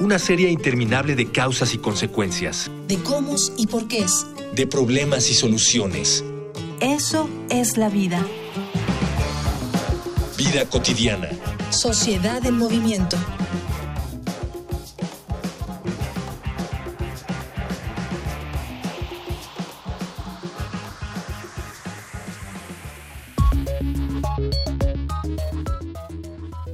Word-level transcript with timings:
una 0.00 0.18
serie 0.18 0.50
interminable 0.50 1.16
de 1.16 1.30
causas 1.30 1.74
y 1.74 1.78
consecuencias. 1.78 2.70
De 2.86 2.98
cómo 2.98 3.34
y 3.56 3.66
por 3.66 3.88
qué. 3.88 4.06
De 4.54 4.66
problemas 4.66 5.30
y 5.30 5.34
soluciones. 5.34 6.24
Eso 6.80 7.28
es 7.50 7.76
la 7.76 7.88
vida. 7.88 8.24
Vida 10.36 10.64
cotidiana. 10.66 11.28
Sociedad 11.70 12.44
en 12.46 12.56
movimiento. 12.56 13.16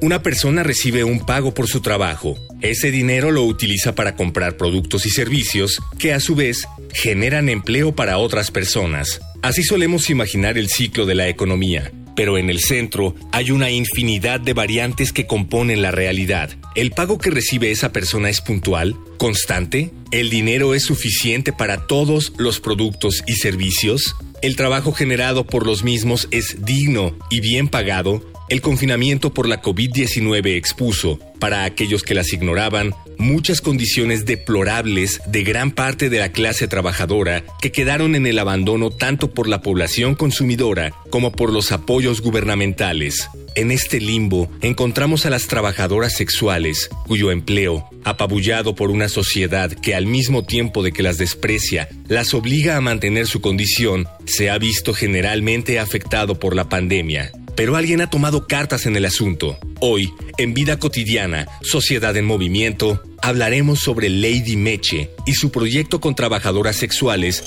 Una 0.00 0.22
persona 0.22 0.62
recibe 0.62 1.04
un 1.04 1.24
pago 1.24 1.54
por 1.54 1.68
su 1.68 1.80
trabajo. 1.80 2.36
Ese 2.60 2.90
dinero 2.90 3.30
lo 3.30 3.42
utiliza 3.44 3.94
para 3.94 4.16
comprar 4.16 4.56
productos 4.56 5.06
y 5.06 5.10
servicios 5.10 5.80
que 5.98 6.12
a 6.12 6.20
su 6.20 6.34
vez 6.34 6.66
generan 6.92 7.48
empleo 7.48 7.94
para 7.94 8.18
otras 8.18 8.50
personas. 8.50 9.20
Así 9.42 9.62
solemos 9.62 10.10
imaginar 10.10 10.58
el 10.58 10.68
ciclo 10.68 11.06
de 11.06 11.14
la 11.14 11.28
economía. 11.28 11.92
Pero 12.16 12.38
en 12.38 12.48
el 12.48 12.60
centro 12.60 13.14
hay 13.32 13.50
una 13.50 13.70
infinidad 13.70 14.40
de 14.40 14.52
variantes 14.52 15.12
que 15.12 15.26
componen 15.26 15.82
la 15.82 15.90
realidad. 15.90 16.50
¿El 16.76 16.92
pago 16.92 17.18
que 17.18 17.30
recibe 17.30 17.70
esa 17.70 17.90
persona 17.90 18.28
es 18.28 18.40
puntual? 18.40 18.96
¿Constante? 19.18 19.90
¿El 20.12 20.30
dinero 20.30 20.74
es 20.74 20.84
suficiente 20.84 21.52
para 21.52 21.86
todos 21.86 22.32
los 22.36 22.60
productos 22.60 23.24
y 23.26 23.34
servicios? 23.34 24.14
¿El 24.42 24.56
trabajo 24.56 24.92
generado 24.92 25.44
por 25.44 25.66
los 25.66 25.82
mismos 25.82 26.28
es 26.30 26.64
digno 26.64 27.16
y 27.30 27.40
bien 27.40 27.68
pagado? 27.68 28.22
El 28.50 28.60
confinamiento 28.60 29.32
por 29.32 29.48
la 29.48 29.62
COVID-19 29.62 30.56
expuso, 30.56 31.18
para 31.38 31.64
aquellos 31.64 32.02
que 32.02 32.14
las 32.14 32.30
ignoraban, 32.34 32.94
muchas 33.16 33.62
condiciones 33.62 34.26
deplorables 34.26 35.22
de 35.26 35.44
gran 35.44 35.70
parte 35.70 36.10
de 36.10 36.18
la 36.18 36.30
clase 36.30 36.68
trabajadora 36.68 37.42
que 37.62 37.72
quedaron 37.72 38.14
en 38.14 38.26
el 38.26 38.38
abandono 38.38 38.90
tanto 38.90 39.30
por 39.30 39.48
la 39.48 39.62
población 39.62 40.14
consumidora 40.14 40.92
como 41.08 41.32
por 41.32 41.52
los 41.52 41.72
apoyos 41.72 42.20
gubernamentales. 42.20 43.30
En 43.54 43.70
este 43.70 43.98
limbo 43.98 44.50
encontramos 44.60 45.24
a 45.24 45.30
las 45.30 45.46
trabajadoras 45.46 46.14
sexuales, 46.14 46.90
cuyo 47.06 47.30
empleo, 47.30 47.88
apabullado 48.04 48.74
por 48.74 48.90
una 48.90 49.08
sociedad 49.08 49.70
que 49.70 49.94
al 49.94 50.06
mismo 50.06 50.44
tiempo 50.44 50.82
de 50.82 50.92
que 50.92 51.02
las 51.02 51.16
desprecia, 51.16 51.88
las 52.08 52.34
obliga 52.34 52.76
a 52.76 52.82
mantener 52.82 53.26
su 53.26 53.40
condición, 53.40 54.06
se 54.26 54.50
ha 54.50 54.58
visto 54.58 54.92
generalmente 54.92 55.78
afectado 55.78 56.38
por 56.38 56.54
la 56.54 56.68
pandemia 56.68 57.32
pero 57.56 57.76
alguien 57.76 58.00
ha 58.00 58.10
tomado 58.10 58.46
cartas 58.46 58.86
en 58.86 58.96
el 58.96 59.04
asunto. 59.04 59.58
Hoy, 59.80 60.12
en 60.38 60.54
Vida 60.54 60.78
Cotidiana, 60.78 61.46
Sociedad 61.62 62.16
en 62.16 62.24
Movimiento, 62.24 63.02
hablaremos 63.22 63.80
sobre 63.80 64.08
Lady 64.08 64.56
Meche 64.56 65.10
y 65.26 65.34
su 65.34 65.50
proyecto 65.50 66.00
con 66.00 66.14
trabajadoras 66.14 66.76
sexuales 66.76 67.44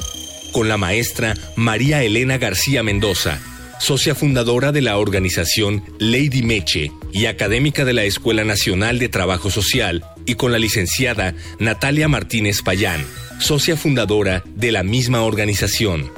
con 0.51 0.67
la 0.67 0.77
maestra 0.77 1.35
María 1.55 2.03
Elena 2.03 2.37
García 2.37 2.83
Mendoza, 2.83 3.39
socia 3.79 4.15
fundadora 4.15 4.71
de 4.71 4.81
la 4.81 4.97
organización 4.97 5.83
Lady 5.99 6.41
Meche 6.41 6.91
y 7.11 7.25
académica 7.25 7.85
de 7.85 7.93
la 7.93 8.05
Escuela 8.05 8.43
Nacional 8.43 8.97
de 8.97 9.09
Trabajo 9.09 9.51
Social, 9.51 10.03
y 10.25 10.35
con 10.35 10.51
la 10.51 10.59
licenciada 10.59 11.35
Natalia 11.59 12.07
Martínez 12.07 12.61
Payán, 12.61 13.05
socia 13.39 13.77
fundadora 13.77 14.43
de 14.55 14.71
la 14.71 14.83
misma 14.83 15.21
organización. 15.21 16.11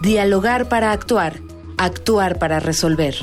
Dialogar 0.00 0.68
para 0.68 0.92
actuar 0.92 1.40
actuar 1.78 2.38
para 2.38 2.60
resolver. 2.60 3.14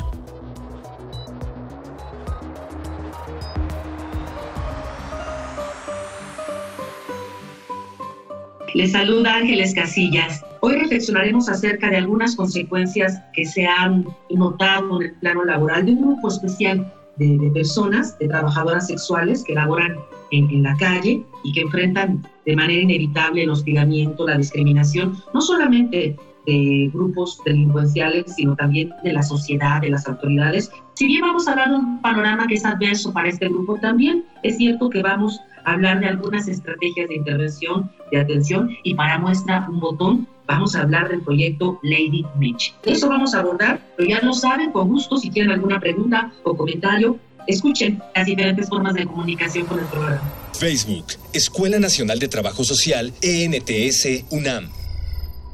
Les 8.74 8.92
saluda 8.92 9.34
Ángeles 9.34 9.74
Casillas. 9.74 10.44
Hoy 10.60 10.74
reflexionaremos 10.76 11.48
acerca 11.48 11.90
de 11.90 11.96
algunas 11.96 12.36
consecuencias 12.36 13.20
que 13.34 13.44
se 13.44 13.66
han 13.66 14.06
notado 14.30 15.00
en 15.00 15.08
el 15.08 15.14
plano 15.16 15.44
laboral 15.44 15.86
de 15.86 15.92
un 15.92 16.02
grupo 16.02 16.28
especial 16.28 16.92
de, 17.16 17.50
personas, 17.52 18.18
de 18.18 18.28
trabajadoras 18.28 18.86
sexuales 18.86 19.42
que 19.44 19.54
laboran 19.54 19.96
en, 20.30 20.48
en, 20.50 20.62
la 20.62 20.76
calle 20.76 21.22
y 21.42 21.52
que 21.52 21.62
enfrentan 21.62 22.26
de 22.46 22.56
manera 22.56 22.80
inevitable 22.80 23.42
el 23.42 23.50
hostigamiento, 23.50 24.26
la 24.26 24.38
discriminación, 24.38 25.16
no 25.34 25.40
solamente 25.40 26.16
de 26.50 26.90
grupos 26.92 27.40
delincuenciales, 27.44 28.34
sino 28.34 28.56
también 28.56 28.92
de 29.04 29.12
la 29.12 29.22
sociedad, 29.22 29.80
de 29.80 29.90
las 29.90 30.06
autoridades. 30.08 30.70
Si 30.94 31.06
bien 31.06 31.22
vamos 31.22 31.46
a 31.46 31.52
hablar 31.52 31.70
de 31.70 31.76
un 31.76 32.02
panorama 32.02 32.46
que 32.46 32.54
es 32.54 32.64
adverso 32.64 33.12
para 33.12 33.28
este 33.28 33.48
grupo, 33.48 33.78
también 33.80 34.24
es 34.42 34.56
cierto 34.56 34.90
que 34.90 35.02
vamos 35.02 35.40
a 35.64 35.72
hablar 35.72 36.00
de 36.00 36.06
algunas 36.06 36.48
estrategias 36.48 37.08
de 37.08 37.16
intervención, 37.16 37.90
de 38.10 38.20
atención, 38.20 38.70
y 38.82 38.94
para 38.94 39.18
muestra 39.18 39.66
un 39.68 39.78
botón, 39.78 40.26
vamos 40.46 40.74
a 40.74 40.82
hablar 40.82 41.08
del 41.08 41.20
proyecto 41.20 41.78
Lady 41.82 42.24
Mitch. 42.38 42.74
Eso 42.84 43.08
vamos 43.08 43.34
a 43.34 43.40
abordar, 43.40 43.80
pero 43.96 44.08
ya 44.08 44.20
lo 44.20 44.32
saben, 44.32 44.72
con 44.72 44.88
gusto, 44.88 45.16
si 45.16 45.30
tienen 45.30 45.52
alguna 45.52 45.78
pregunta 45.78 46.32
o 46.42 46.56
comentario, 46.56 47.18
escuchen 47.46 48.02
las 48.14 48.26
diferentes 48.26 48.68
formas 48.68 48.94
de 48.94 49.06
comunicación 49.06 49.66
con 49.66 49.78
el 49.78 49.86
programa. 49.86 50.22
Facebook, 50.52 51.06
Escuela 51.32 51.78
Nacional 51.78 52.18
de 52.18 52.28
Trabajo 52.28 52.64
Social, 52.64 53.12
ENTS, 53.22 54.24
UNAM. 54.30 54.79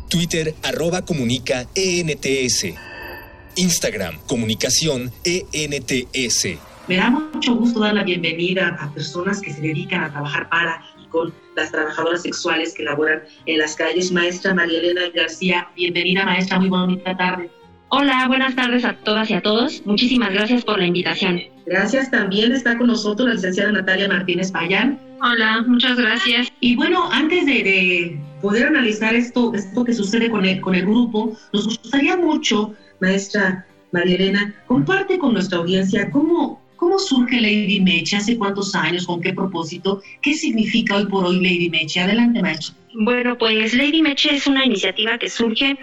Twitter 0.08 0.54
arroba 0.62 1.02
comunica 1.02 1.66
ENTS. 1.74 2.66
Instagram 3.56 4.18
comunicación 4.26 5.10
ENTS. 5.24 6.58
Me 6.88 6.96
da 6.96 7.10
mucho 7.10 7.56
gusto 7.56 7.80
dar 7.80 7.94
la 7.94 8.04
bienvenida 8.04 8.76
a 8.78 8.92
personas 8.92 9.40
que 9.40 9.52
se 9.52 9.60
dedican 9.60 10.04
a 10.04 10.10
trabajar 10.10 10.48
para 10.48 10.82
y 11.02 11.06
con 11.08 11.32
las 11.56 11.72
trabajadoras 11.72 12.22
sexuales 12.22 12.74
que 12.74 12.84
laboran 12.84 13.22
en 13.46 13.58
las 13.58 13.74
calles. 13.74 14.12
Maestra 14.12 14.54
María 14.54 14.78
Elena 14.78 15.02
García, 15.14 15.68
bienvenida 15.74 16.24
maestra, 16.24 16.60
muy 16.60 16.68
bonita 16.68 17.16
tarde. 17.16 17.50
Hola, 17.88 18.26
buenas 18.28 18.54
tardes 18.54 18.84
a 18.84 18.94
todas 18.94 19.30
y 19.30 19.34
a 19.34 19.40
todos. 19.40 19.82
Muchísimas 19.84 20.32
gracias 20.32 20.64
por 20.64 20.78
la 20.78 20.86
invitación. 20.86 21.40
Gracias. 21.66 22.10
También 22.10 22.52
está 22.52 22.76
con 22.78 22.88
nosotros 22.88 23.28
la 23.28 23.34
licenciada 23.34 23.72
Natalia 23.72 24.08
Martínez 24.08 24.52
Payán. 24.52 25.00
Hola, 25.22 25.64
muchas 25.66 25.96
gracias. 25.96 26.52
Y 26.60 26.76
bueno, 26.76 27.08
antes 27.12 27.46
de, 27.46 28.18
poder 28.46 28.68
analizar 28.68 29.12
esto, 29.12 29.52
esto 29.54 29.84
que 29.84 29.92
sucede 29.92 30.30
con 30.30 30.44
el, 30.44 30.60
con 30.60 30.76
el 30.76 30.82
grupo, 30.82 31.36
nos 31.52 31.64
gustaría 31.64 32.16
mucho, 32.16 32.74
maestra 33.00 33.66
María 33.90 34.14
Elena, 34.14 34.54
comparte 34.68 35.18
con 35.18 35.32
nuestra 35.32 35.58
audiencia 35.58 36.08
cómo, 36.12 36.62
¿Cómo 36.76 36.98
surge 36.98 37.40
Lady 37.40 37.80
Meche? 37.80 38.18
¿Hace 38.18 38.36
cuántos 38.36 38.74
años? 38.74 39.06
¿Con 39.06 39.22
qué 39.22 39.32
propósito? 39.32 40.02
¿Qué 40.20 40.34
significa 40.34 40.96
hoy 40.96 41.06
por 41.06 41.24
hoy 41.24 41.36
Lady 41.36 41.70
Meche? 41.70 42.00
Adelante, 42.00 42.42
maestro. 42.42 42.74
Bueno, 42.92 43.36
pues 43.38 43.72
Lady 43.72 44.02
Meche 44.02 44.34
es 44.34 44.46
una 44.46 44.64
iniciativa 44.64 45.16
que 45.16 45.30
surge 45.30 45.78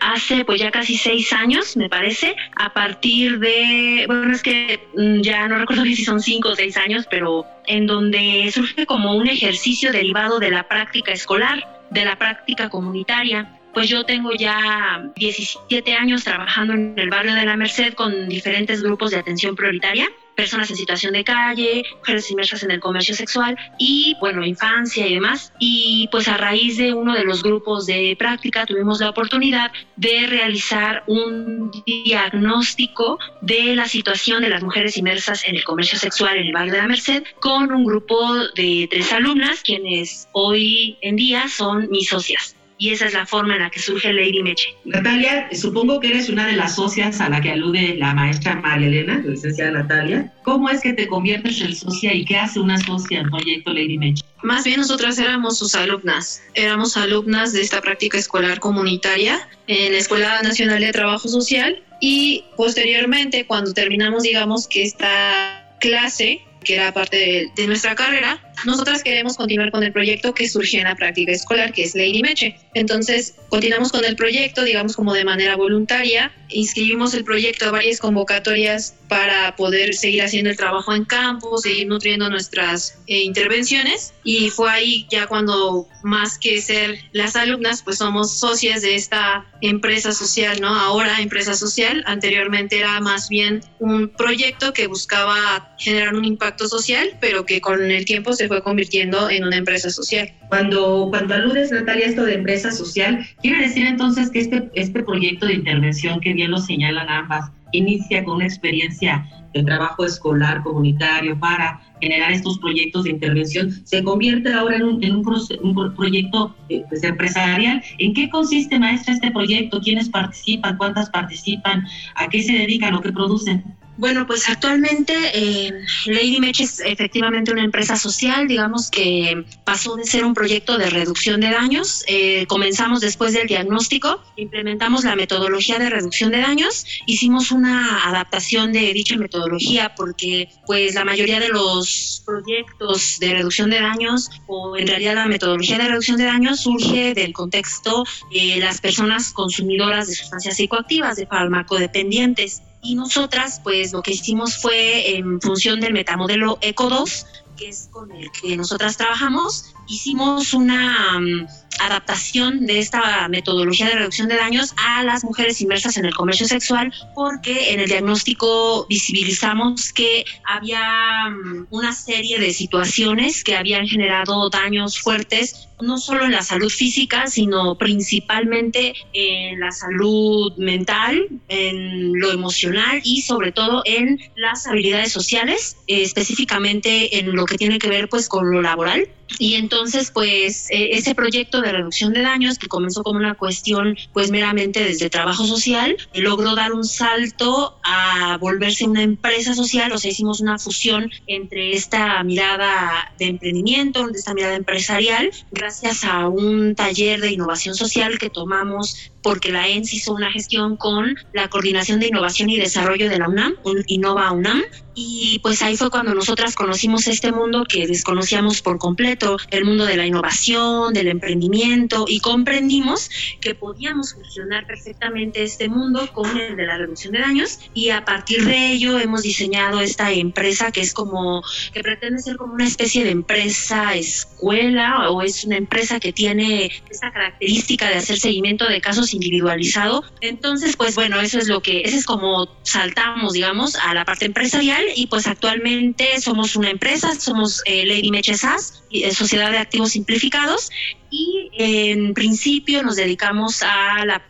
hace 0.00 0.44
pues 0.44 0.60
ya 0.60 0.70
casi 0.70 0.96
seis 0.96 1.32
años, 1.32 1.76
me 1.76 1.88
parece, 1.88 2.36
a 2.56 2.72
partir 2.72 3.40
de, 3.40 4.04
bueno, 4.06 4.32
es 4.32 4.42
que 4.42 4.80
mm, 4.96 5.20
ya 5.20 5.48
no 5.48 5.58
recuerdo 5.58 5.84
si 5.84 6.04
son 6.04 6.20
cinco 6.20 6.50
o 6.50 6.56
seis 6.56 6.76
años, 6.76 7.06
pero 7.10 7.44
en 7.66 7.86
donde 7.86 8.48
surge 8.52 8.86
como 8.86 9.16
un 9.16 9.26
ejercicio 9.26 9.90
derivado 9.90 10.38
de 10.38 10.52
la 10.52 10.68
práctica 10.68 11.12
escolar, 11.12 11.75
de 11.90 12.04
la 12.04 12.16
práctica 12.16 12.68
comunitaria 12.68 13.56
pues 13.76 13.90
yo 13.90 14.04
tengo 14.04 14.32
ya 14.32 15.12
17 15.16 15.94
años 15.94 16.24
trabajando 16.24 16.72
en 16.72 16.94
el 16.96 17.10
barrio 17.10 17.34
de 17.34 17.44
la 17.44 17.58
Merced 17.58 17.92
con 17.92 18.26
diferentes 18.26 18.82
grupos 18.82 19.10
de 19.10 19.18
atención 19.18 19.54
prioritaria 19.54 20.08
personas 20.36 20.70
en 20.70 20.76
situación 20.76 21.14
de 21.14 21.24
calle, 21.24 21.84
mujeres 21.98 22.30
inmersas 22.30 22.62
en 22.62 22.70
el 22.70 22.80
comercio 22.80 23.14
sexual 23.14 23.56
y, 23.78 24.16
bueno, 24.20 24.44
infancia 24.44 25.06
y 25.06 25.14
demás. 25.14 25.52
Y 25.58 26.08
pues 26.12 26.28
a 26.28 26.36
raíz 26.36 26.76
de 26.76 26.94
uno 26.94 27.14
de 27.14 27.24
los 27.24 27.42
grupos 27.42 27.86
de 27.86 28.14
práctica 28.18 28.66
tuvimos 28.66 29.00
la 29.00 29.10
oportunidad 29.10 29.72
de 29.96 30.26
realizar 30.26 31.02
un 31.06 31.70
diagnóstico 31.86 33.18
de 33.40 33.74
la 33.74 33.88
situación 33.88 34.42
de 34.42 34.50
las 34.50 34.62
mujeres 34.62 34.96
inmersas 34.96 35.46
en 35.46 35.56
el 35.56 35.64
comercio 35.64 35.98
sexual 35.98 36.36
en 36.36 36.46
el 36.46 36.52
barrio 36.52 36.72
de 36.72 36.78
la 36.78 36.88
Merced 36.88 37.24
con 37.40 37.72
un 37.72 37.84
grupo 37.84 38.34
de 38.54 38.86
tres 38.90 39.12
alumnas, 39.12 39.62
quienes 39.62 40.28
hoy 40.32 40.98
en 41.00 41.16
día 41.16 41.48
son 41.48 41.88
mis 41.90 42.08
socias. 42.08 42.55
Y 42.78 42.90
esa 42.90 43.06
es 43.06 43.14
la 43.14 43.26
forma 43.26 43.56
en 43.56 43.62
la 43.62 43.70
que 43.70 43.80
surge 43.80 44.12
Lady 44.12 44.42
Meche. 44.42 44.76
Natalia, 44.84 45.48
supongo 45.52 46.00
que 46.00 46.08
eres 46.08 46.28
una 46.28 46.46
de 46.46 46.52
las 46.52 46.76
socias 46.76 47.20
a 47.20 47.28
la 47.28 47.40
que 47.40 47.52
alude 47.52 47.96
la 47.96 48.14
maestra 48.14 48.56
María 48.56 48.88
Elena, 48.88 49.22
la 49.24 49.30
licenciada 49.30 49.70
Natalia. 49.70 50.32
¿Cómo 50.42 50.68
es 50.68 50.80
que 50.82 50.92
te 50.92 51.06
conviertes 51.06 51.60
en 51.60 51.74
socia 51.74 52.12
y 52.12 52.24
qué 52.24 52.36
hace 52.36 52.60
una 52.60 52.78
socia 52.78 53.20
en 53.20 53.30
proyecto 53.30 53.72
Lady 53.72 53.98
Meche? 53.98 54.24
Más 54.42 54.64
bien 54.64 54.80
nosotras 54.80 55.18
éramos 55.18 55.58
sus 55.58 55.74
alumnas, 55.74 56.42
éramos 56.54 56.96
alumnas 56.96 57.52
de 57.52 57.62
esta 57.62 57.80
práctica 57.80 58.18
escolar 58.18 58.60
comunitaria 58.60 59.48
en 59.66 59.92
la 59.92 59.98
Escuela 59.98 60.42
Nacional 60.42 60.80
de 60.80 60.92
Trabajo 60.92 61.28
Social 61.28 61.82
y 62.00 62.44
posteriormente 62.56 63.46
cuando 63.46 63.72
terminamos 63.72 64.22
digamos 64.22 64.68
que 64.68 64.82
esta 64.82 65.76
clase 65.80 66.45
que 66.66 66.74
era 66.74 66.92
parte 66.92 67.50
de, 67.54 67.66
nuestra 67.66 67.94
carrera, 67.94 68.42
nosotras 68.64 69.02
queremos 69.02 69.36
continuar 69.36 69.70
con 69.70 69.82
el 69.82 69.92
proyecto 69.92 70.34
que 70.34 70.48
surgió 70.48 70.80
en 70.80 70.86
la 70.86 70.96
práctica 70.96 71.32
escolar, 71.32 71.72
que 71.72 71.84
es 71.84 71.94
Lady 71.94 72.22
Meche. 72.22 72.56
Entonces, 72.74 73.36
continuamos 73.48 73.92
con 73.92 74.04
el 74.04 74.16
proyecto, 74.16 74.64
digamos, 74.64 74.96
como 74.96 75.14
de 75.14 75.24
manera 75.24 75.56
voluntaria. 75.56 76.32
Inscribimos 76.48 77.14
el 77.14 77.24
proyecto 77.24 77.66
a 77.66 77.70
varias 77.70 78.00
convocatorias 78.00 78.94
para 79.08 79.54
poder 79.56 79.94
seguir 79.94 80.22
haciendo 80.22 80.50
el 80.50 80.56
trabajo 80.56 80.94
en 80.94 81.04
campo, 81.04 81.56
seguir 81.58 81.86
nutriendo 81.86 82.28
nuestras 82.28 82.98
eh, 83.06 83.22
intervenciones. 83.22 84.12
Y 84.24 84.50
fue 84.50 84.70
ahí 84.70 85.06
ya 85.10 85.26
cuando, 85.26 85.86
más 86.02 86.38
que 86.38 86.60
ser 86.60 86.98
las 87.12 87.36
alumnas, 87.36 87.82
pues 87.82 87.98
somos 87.98 88.38
socias 88.38 88.82
de 88.82 88.96
esta 88.96 89.46
empresa 89.60 90.12
social, 90.12 90.60
¿no? 90.60 90.68
Ahora 90.68 91.20
empresa 91.20 91.54
social, 91.54 92.02
anteriormente 92.06 92.78
era 92.78 93.00
más 93.00 93.28
bien 93.28 93.60
un 93.78 94.08
proyecto 94.08 94.72
que 94.72 94.88
buscaba 94.88 95.76
generar 95.78 96.14
un 96.14 96.24
impacto 96.24 96.55
social, 96.64 97.08
pero 97.20 97.44
que 97.44 97.60
con 97.60 97.90
el 97.90 98.04
tiempo 98.04 98.32
se 98.32 98.48
fue 98.48 98.62
convirtiendo 98.62 99.28
en 99.30 99.44
una 99.44 99.56
empresa 99.56 99.90
social. 99.90 100.32
Cuando, 100.48 101.08
cuando 101.10 101.34
aludes, 101.34 101.70
Natalia, 101.70 102.06
esto 102.06 102.24
de 102.24 102.34
empresa 102.34 102.70
social, 102.72 103.26
quiere 103.42 103.62
decir 103.62 103.86
entonces 103.86 104.30
que 104.30 104.40
este, 104.40 104.70
este 104.74 105.02
proyecto 105.02 105.46
de 105.46 105.54
intervención, 105.54 106.20
que 106.20 106.32
bien 106.32 106.50
lo 106.50 106.58
señalan 106.58 107.08
ambas, 107.08 107.50
inicia 107.72 108.24
con 108.24 108.36
una 108.36 108.46
experiencia 108.46 109.26
de 109.56 109.62
trabajo 109.64 110.04
escolar 110.04 110.62
comunitario 110.62 111.38
para 111.38 111.80
generar 112.00 112.32
estos 112.32 112.58
proyectos 112.58 113.04
de 113.04 113.10
intervención, 113.10 113.70
se 113.84 114.02
convierte 114.02 114.52
ahora 114.52 114.76
en 114.76 114.82
un, 114.82 115.02
en 115.02 115.16
un, 115.16 115.94
proyecto 115.96 116.54
eh, 116.68 116.84
pues, 116.88 117.02
empresarial. 117.02 117.82
¿En 117.98 118.12
qué 118.12 118.28
consiste, 118.28 118.78
maestra, 118.78 119.14
este 119.14 119.30
proyecto? 119.30 119.80
¿Quiénes 119.80 120.10
participan? 120.10 120.76
¿Cuántas 120.76 121.08
participan? 121.10 121.86
¿A 122.16 122.28
qué 122.28 122.42
se 122.42 122.52
dedican 122.52 122.94
o 122.94 123.00
qué 123.00 123.12
producen? 123.12 123.64
Bueno, 123.98 124.26
pues 124.26 124.46
actualmente 124.48 125.14
eh, 125.32 125.72
Lady 126.04 126.38
Meche 126.38 126.64
es 126.64 126.80
efectivamente 126.80 127.50
una 127.50 127.64
empresa 127.64 127.96
social, 127.96 128.46
digamos 128.46 128.90
que 128.90 129.46
pasó 129.64 129.96
de 129.96 130.04
ser 130.04 130.26
un 130.26 130.34
proyecto 130.34 130.76
de 130.76 130.90
reducción 130.90 131.40
de 131.40 131.50
daños. 131.50 132.04
Eh, 132.06 132.44
comenzamos 132.46 133.00
después 133.00 133.32
del 133.32 133.46
diagnóstico, 133.46 134.22
implementamos 134.36 135.04
la 135.04 135.16
metodología 135.16 135.78
de 135.78 135.88
reducción 135.88 136.30
de 136.30 136.40
daños, 136.40 136.84
hicimos 137.06 137.50
una 137.50 138.06
adaptación 138.06 138.70
de 138.70 138.92
dicha 138.92 139.16
metodología 139.16 139.94
porque 139.94 140.50
pues 140.66 140.94
la 140.94 141.04
mayoría 141.06 141.40
de 141.40 141.48
los 141.48 142.22
proyectos 142.26 143.18
de 143.18 143.32
reducción 143.32 143.70
de 143.70 143.80
daños 143.80 144.28
o 144.46 144.76
en 144.76 144.88
realidad 144.88 145.14
la 145.14 145.26
metodología 145.26 145.78
de 145.78 145.88
reducción 145.88 146.18
de 146.18 146.24
daños 146.24 146.60
surge 146.60 147.14
del 147.14 147.32
contexto 147.32 148.04
de 148.30 148.56
las 148.58 148.78
personas 148.82 149.32
consumidoras 149.32 150.08
de 150.08 150.16
sustancias 150.16 150.56
psicoactivas, 150.56 151.16
de 151.16 151.26
farmacodependientes. 151.26 152.60
Y 152.82 152.94
nosotras, 152.94 153.60
pues 153.62 153.92
lo 153.92 154.02
que 154.02 154.12
hicimos 154.12 154.56
fue 154.56 155.16
en 155.16 155.40
función 155.40 155.80
del 155.80 155.92
metamodelo 155.92 156.58
ECO2, 156.60 157.26
que 157.56 157.68
es 157.68 157.88
con 157.90 158.12
el 158.12 158.30
que 158.32 158.56
nosotras 158.56 158.96
trabajamos, 158.96 159.74
hicimos 159.88 160.52
una 160.52 161.18
mm, 161.18 161.46
adaptación 161.80 162.66
de 162.66 162.78
esta 162.78 163.28
metodología 163.28 163.86
de 163.86 163.94
reducción 163.96 164.28
de 164.28 164.36
daños 164.36 164.74
a 164.76 165.02
las 165.02 165.24
mujeres 165.24 165.60
inmersas 165.60 165.96
en 165.96 166.06
el 166.06 166.14
comercio 166.14 166.46
sexual 166.46 166.92
porque 167.14 167.72
en 167.72 167.80
el 167.80 167.88
diagnóstico 167.88 168.86
visibilizamos 168.88 169.92
que 169.92 170.24
había 170.44 171.28
mm, 171.30 171.66
una 171.70 171.92
serie 171.92 172.38
de 172.38 172.52
situaciones 172.52 173.44
que 173.44 173.56
habían 173.56 173.86
generado 173.86 174.48
daños 174.50 175.00
fuertes 175.00 175.68
no 175.80 175.98
solo 175.98 176.24
en 176.24 176.32
la 176.32 176.42
salud 176.42 176.70
física, 176.70 177.26
sino 177.26 177.76
principalmente 177.76 178.94
en 179.12 179.60
la 179.60 179.72
salud 179.72 180.52
mental, 180.56 181.28
en 181.48 182.18
lo 182.18 182.32
emocional 182.32 183.00
y 183.04 183.22
sobre 183.22 183.52
todo 183.52 183.82
en 183.84 184.20
las 184.36 184.66
habilidades 184.66 185.12
sociales, 185.12 185.76
específicamente 185.86 187.18
en 187.18 187.34
lo 187.34 187.44
que 187.44 187.56
tiene 187.56 187.78
que 187.78 187.88
ver 187.88 188.08
pues 188.08 188.28
con 188.28 188.50
lo 188.50 188.62
laboral. 188.62 189.08
Y 189.38 189.54
entonces, 189.54 190.10
pues, 190.10 190.70
e, 190.70 190.96
ese 190.96 191.14
proyecto 191.14 191.60
de 191.60 191.72
reducción 191.72 192.12
de 192.12 192.22
daños, 192.22 192.58
que 192.58 192.68
comenzó 192.68 193.02
como 193.02 193.18
una 193.18 193.34
cuestión, 193.34 193.96
pues, 194.12 194.30
meramente 194.30 194.84
desde 194.84 195.10
trabajo 195.10 195.44
social, 195.44 195.96
logró 196.14 196.54
dar 196.54 196.72
un 196.72 196.84
salto 196.84 197.78
a 197.82 198.38
volverse 198.38 198.84
una 198.84 199.02
empresa 199.02 199.54
social, 199.54 199.92
o 199.92 199.98
sea, 199.98 200.10
hicimos 200.10 200.40
una 200.40 200.58
fusión 200.58 201.10
entre 201.26 201.74
esta 201.74 202.22
mirada 202.22 203.12
de 203.18 203.26
emprendimiento, 203.26 204.08
esta 204.14 204.32
mirada 204.32 204.54
empresarial, 204.54 205.30
gracias 205.66 206.04
a 206.04 206.28
un 206.28 206.76
taller 206.76 207.20
de 207.20 207.32
innovación 207.32 207.74
social 207.74 208.20
que 208.20 208.30
tomamos 208.30 209.10
porque 209.26 209.50
la 209.50 209.66
ENS 209.66 209.92
hizo 209.92 210.12
una 210.12 210.30
gestión 210.30 210.76
con 210.76 211.16
la 211.32 211.48
Coordinación 211.48 211.98
de 211.98 212.06
Innovación 212.06 212.48
y 212.48 212.58
Desarrollo 212.58 213.10
de 213.10 213.18
la 213.18 213.28
UNAM, 213.28 213.56
Innova 213.88 214.30
UNAM, 214.30 214.62
y 214.94 215.40
pues 215.40 215.60
ahí 215.62 215.76
fue 215.76 215.90
cuando 215.90 216.14
nosotras 216.14 216.54
conocimos 216.54 217.06
este 217.06 217.30
mundo 217.30 217.64
que 217.68 217.86
desconocíamos 217.86 218.62
por 218.62 218.78
completo, 218.78 219.36
el 219.50 219.66
mundo 219.66 219.84
de 219.84 219.96
la 219.96 220.06
innovación, 220.06 220.94
del 220.94 221.08
emprendimiento, 221.08 222.06
y 222.08 222.20
comprendimos 222.20 223.10
que 223.40 223.54
podíamos 223.54 224.14
funcionar 224.14 224.66
perfectamente 224.66 225.42
este 225.42 225.68
mundo 225.68 226.08
con 226.14 226.38
el 226.38 226.56
de 226.56 226.64
la 226.64 226.78
reducción 226.78 227.12
de 227.12 227.18
daños, 227.18 227.58
y 227.74 227.90
a 227.90 228.04
partir 228.04 228.46
de 228.46 228.72
ello 228.72 228.98
hemos 228.98 229.22
diseñado 229.22 229.80
esta 229.80 230.12
empresa 230.12 230.70
que 230.70 230.80
es 230.80 230.94
como, 230.94 231.42
que 231.74 231.82
pretende 231.82 232.22
ser 232.22 232.36
como 232.36 232.54
una 232.54 232.66
especie 232.66 233.02
de 233.02 233.10
empresa 233.10 233.96
escuela, 233.96 235.10
o 235.10 235.20
es 235.20 235.44
una 235.44 235.56
empresa 235.56 235.98
que 235.98 236.12
tiene 236.12 236.70
esta 236.88 237.12
característica 237.12 237.90
de 237.90 237.96
hacer 237.96 238.18
seguimiento 238.18 238.66
de 238.66 238.80
casos 238.80 239.12
individualizado. 239.16 240.04
Entonces, 240.20 240.76
pues 240.76 240.94
bueno, 240.94 241.20
eso 241.20 241.38
es 241.38 241.48
lo 241.48 241.60
que, 241.60 241.82
ese 241.82 241.96
es 241.96 242.06
como 242.06 242.48
saltamos, 242.62 243.32
digamos, 243.32 243.76
a 243.76 243.94
la 243.94 244.04
parte 244.04 244.26
empresarial 244.26 244.84
y 244.94 245.06
pues 245.08 245.26
actualmente 245.26 246.20
somos 246.20 246.56
una 246.56 246.70
empresa, 246.70 247.14
somos 247.18 247.62
eh, 247.64 247.84
Lady 247.86 248.10
Meche 248.10 248.36
SAS, 248.36 248.84
eh, 248.90 249.12
Sociedad 249.12 249.50
de 249.50 249.58
Activos 249.58 249.92
Simplificados, 249.92 250.70
y 251.10 251.50
en 251.52 252.14
principio 252.14 252.82
nos 252.82 252.96
dedicamos 252.96 253.62
a 253.62 254.04
la, 254.04 254.22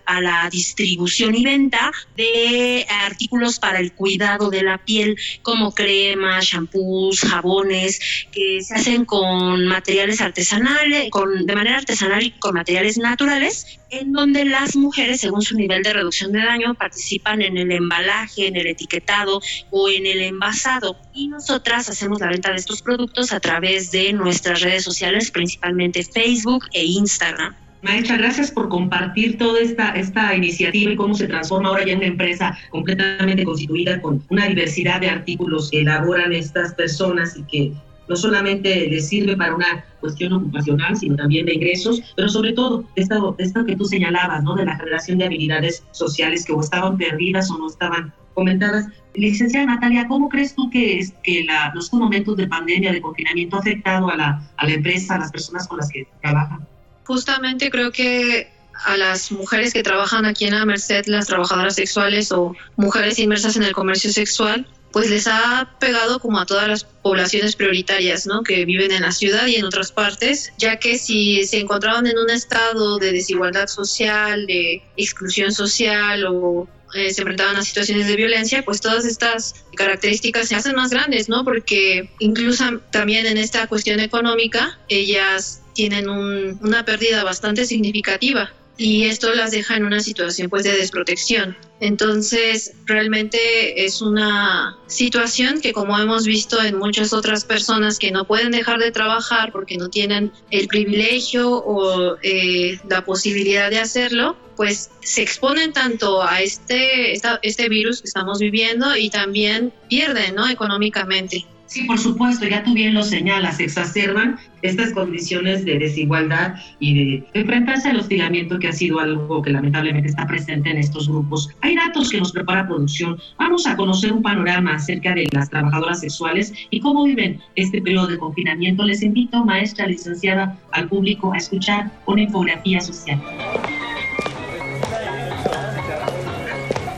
distribución 0.50 1.34
y 1.34 1.44
venta 1.44 1.90
de 2.16 2.86
artículos 2.88 3.58
para 3.58 3.80
el 3.80 3.92
cuidado 3.92 4.48
de 4.48 4.62
la 4.62 4.78
piel, 4.78 5.16
como 5.42 5.72
cremas, 5.72 6.44
shampoos, 6.44 7.20
jabones, 7.20 8.26
que 8.32 8.62
se 8.62 8.74
hacen 8.74 9.04
con 9.04 9.66
materiales 9.66 10.20
artesanales, 10.20 11.10
con, 11.10 11.46
de 11.46 11.54
manera 11.54 11.78
artesanal 11.78 12.22
y 12.22 12.30
con 12.32 12.54
materiales 12.54 12.96
naturales, 12.98 13.80
en 13.90 14.12
donde 14.12 14.44
las 14.44 14.76
mujeres, 14.76 15.20
según 15.20 15.42
su 15.42 15.56
nivel 15.56 15.82
de 15.82 15.92
reducción 15.92 16.32
de 16.32 16.40
daño, 16.40 16.74
participan 16.74 17.42
en 17.42 17.56
el 17.58 17.70
embalaje, 17.72 18.46
en 18.46 18.56
el 18.56 18.66
etiquetado 18.66 19.40
o 19.70 19.88
en 19.88 20.06
el 20.06 20.22
envasado. 20.22 20.96
Y 21.12 21.28
nosotras 21.28 21.88
hacemos 21.88 22.20
la 22.20 22.28
venta 22.28 22.50
de 22.50 22.56
estos 22.56 22.82
productos 22.82 23.32
a 23.32 23.40
través 23.40 23.90
de 23.90 24.12
nuestras 24.12 24.60
redes 24.60 24.84
sociales, 24.84 25.30
principalmente 25.30 26.04
Facebook 26.04 26.66
e 26.76 26.84
Instagram. 26.84 27.54
Maestra, 27.82 28.16
gracias 28.16 28.50
por 28.50 28.68
compartir 28.68 29.38
toda 29.38 29.60
esta, 29.60 29.92
esta 29.92 30.34
iniciativa 30.34 30.92
y 30.92 30.96
cómo 30.96 31.14
se 31.14 31.26
transforma 31.26 31.68
ahora 31.68 31.84
ya 31.84 31.92
en 31.92 31.98
una 31.98 32.06
empresa 32.08 32.56
completamente 32.70 33.44
constituida 33.44 34.00
con 34.00 34.22
una 34.28 34.46
diversidad 34.46 35.00
de 35.00 35.08
artículos 35.08 35.70
que 35.70 35.80
elaboran 35.80 36.32
estas 36.32 36.74
personas 36.74 37.36
y 37.36 37.42
que 37.44 37.72
no 38.08 38.16
solamente 38.16 38.88
les 38.88 39.08
sirve 39.08 39.36
para 39.36 39.54
una 39.54 39.84
cuestión 40.00 40.32
ocupacional, 40.32 40.96
sino 40.96 41.16
también 41.16 41.46
de 41.46 41.54
ingresos, 41.54 42.02
pero 42.14 42.28
sobre 42.28 42.52
todo 42.52 42.84
esta, 42.94 43.18
esta 43.38 43.64
que 43.64 43.76
tú 43.76 43.84
señalabas, 43.84 44.42
¿no? 44.44 44.54
De 44.54 44.64
la 44.64 44.76
generación 44.76 45.18
de 45.18 45.26
habilidades 45.26 45.82
sociales 45.90 46.44
que 46.44 46.52
o 46.52 46.60
estaban 46.60 46.96
perdidas 46.96 47.50
o 47.50 47.58
no 47.58 47.66
estaban 47.68 48.12
comentadas. 48.34 48.86
Licenciada 49.14 49.66
Natalia, 49.66 50.06
¿cómo 50.06 50.28
crees 50.28 50.54
tú 50.54 50.68
que, 50.70 50.98
es, 50.98 51.12
que 51.22 51.44
la, 51.44 51.72
los 51.74 51.92
momentos 51.92 52.36
de 52.36 52.46
pandemia, 52.46 52.92
de 52.92 53.00
confinamiento, 53.00 53.56
ha 53.56 53.60
afectado 53.60 54.10
a 54.10 54.16
la, 54.16 54.42
a 54.56 54.66
la 54.66 54.72
empresa, 54.72 55.14
a 55.14 55.18
las 55.18 55.32
personas 55.32 55.66
con 55.66 55.78
las 55.78 55.88
que 55.88 56.06
trabajan? 56.20 56.66
Justamente 57.04 57.70
creo 57.70 57.90
que 57.90 58.48
a 58.84 58.96
las 58.96 59.32
mujeres 59.32 59.72
que 59.72 59.82
trabajan 59.82 60.26
aquí 60.26 60.44
en 60.44 60.54
la 60.54 60.64
Merced, 60.66 61.06
las 61.06 61.26
trabajadoras 61.26 61.76
sexuales 61.76 62.30
o 62.30 62.54
mujeres 62.76 63.18
inmersas 63.18 63.56
en 63.56 63.62
el 63.62 63.72
comercio 63.72 64.10
sexual, 64.10 64.66
pues 64.92 65.10
les 65.10 65.26
ha 65.26 65.76
pegado 65.78 66.20
como 66.20 66.38
a 66.38 66.46
todas 66.46 66.68
las 66.68 66.84
poblaciones 66.84 67.56
prioritarias, 67.56 68.26
¿no? 68.26 68.42
Que 68.42 68.64
viven 68.64 68.92
en 68.92 69.02
la 69.02 69.12
ciudad 69.12 69.46
y 69.46 69.56
en 69.56 69.64
otras 69.64 69.92
partes, 69.92 70.52
ya 70.58 70.78
que 70.78 70.98
si 70.98 71.44
se 71.44 71.60
encontraban 71.60 72.06
en 72.06 72.18
un 72.18 72.30
estado 72.30 72.98
de 72.98 73.12
desigualdad 73.12 73.66
social, 73.66 74.46
de 74.46 74.82
exclusión 74.96 75.52
social 75.52 76.24
o 76.26 76.68
eh, 76.94 77.12
se 77.12 77.20
enfrentaban 77.22 77.56
a 77.56 77.62
situaciones 77.62 78.06
de 78.06 78.16
violencia, 78.16 78.64
pues 78.64 78.80
todas 78.80 79.04
estas 79.04 79.66
características 79.74 80.48
se 80.48 80.54
hacen 80.54 80.74
más 80.76 80.90
grandes, 80.90 81.28
¿no? 81.28 81.44
Porque 81.44 82.10
incluso 82.20 82.80
también 82.90 83.26
en 83.26 83.36
esta 83.38 83.66
cuestión 83.66 84.00
económica, 84.00 84.78
ellas 84.88 85.62
tienen 85.74 86.08
una 86.08 86.84
pérdida 86.84 87.22
bastante 87.22 87.66
significativa 87.66 88.50
y 88.78 89.04
esto 89.04 89.32
las 89.34 89.52
deja 89.52 89.76
en 89.76 89.84
una 89.84 90.00
situación 90.00 90.50
pues 90.50 90.64
de 90.64 90.76
desprotección. 90.76 91.56
Entonces, 91.80 92.72
realmente 92.86 93.84
es 93.84 94.00
una 94.00 94.78
situación 94.86 95.60
que 95.60 95.72
como 95.72 95.98
hemos 95.98 96.24
visto 96.24 96.62
en 96.62 96.78
muchas 96.78 97.12
otras 97.12 97.44
personas 97.44 97.98
que 97.98 98.10
no 98.10 98.26
pueden 98.26 98.50
dejar 98.50 98.78
de 98.78 98.90
trabajar 98.90 99.52
porque 99.52 99.76
no 99.76 99.88
tienen 99.88 100.32
el 100.50 100.68
privilegio 100.68 101.50
o 101.50 102.16
eh, 102.22 102.78
la 102.88 103.04
posibilidad 103.04 103.70
de 103.70 103.78
hacerlo, 103.78 104.36
pues 104.56 104.90
se 105.02 105.22
exponen 105.22 105.72
tanto 105.72 106.22
a 106.22 106.40
este, 106.40 107.12
este 107.42 107.68
virus 107.68 108.00
que 108.00 108.08
estamos 108.08 108.38
viviendo 108.38 108.96
y 108.96 109.10
también 109.10 109.72
pierden 109.88 110.34
¿no? 110.34 110.48
económicamente. 110.48 111.46
Sí, 111.66 111.82
por 111.84 111.98
supuesto, 111.98 112.46
ya 112.46 112.62
tú 112.62 112.74
bien 112.74 112.94
lo 112.94 113.02
señalas, 113.02 113.58
exacerban 113.58 114.38
estas 114.62 114.92
condiciones 114.92 115.64
de 115.64 115.78
desigualdad 115.78 116.54
y 116.78 116.94
de 116.94 117.24
enfrentarse 117.34 117.90
al 117.90 117.98
hostigamiento 117.98 118.58
que 118.58 118.68
ha 118.68 118.72
sido 118.72 119.00
algo 119.00 119.42
que 119.42 119.50
lamentablemente 119.50 120.08
está 120.08 120.26
presente 120.26 120.70
en 120.70 120.78
estos 120.78 121.08
grupos. 121.08 121.50
Hay 121.62 121.74
datos 121.74 122.10
que 122.10 122.18
nos 122.18 122.32
prepara 122.32 122.66
producción. 122.66 123.18
Vamos 123.38 123.66
a 123.66 123.76
conocer 123.76 124.12
un 124.12 124.22
panorama 124.22 124.74
acerca 124.74 125.14
de 125.14 125.28
las 125.32 125.50
trabajadoras 125.50 126.00
sexuales 126.00 126.52
y 126.70 126.80
cómo 126.80 127.04
viven 127.04 127.40
este 127.56 127.82
periodo 127.82 128.06
de 128.06 128.18
confinamiento. 128.18 128.84
Les 128.84 129.02
invito, 129.02 129.44
maestra 129.44 129.86
licenciada, 129.86 130.56
al 130.70 130.88
público 130.88 131.32
a 131.32 131.38
escuchar 131.38 131.90
una 132.06 132.22
infografía 132.22 132.80
social. 132.80 133.20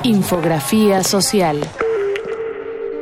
Infografía 0.05 1.03
social. 1.03 1.59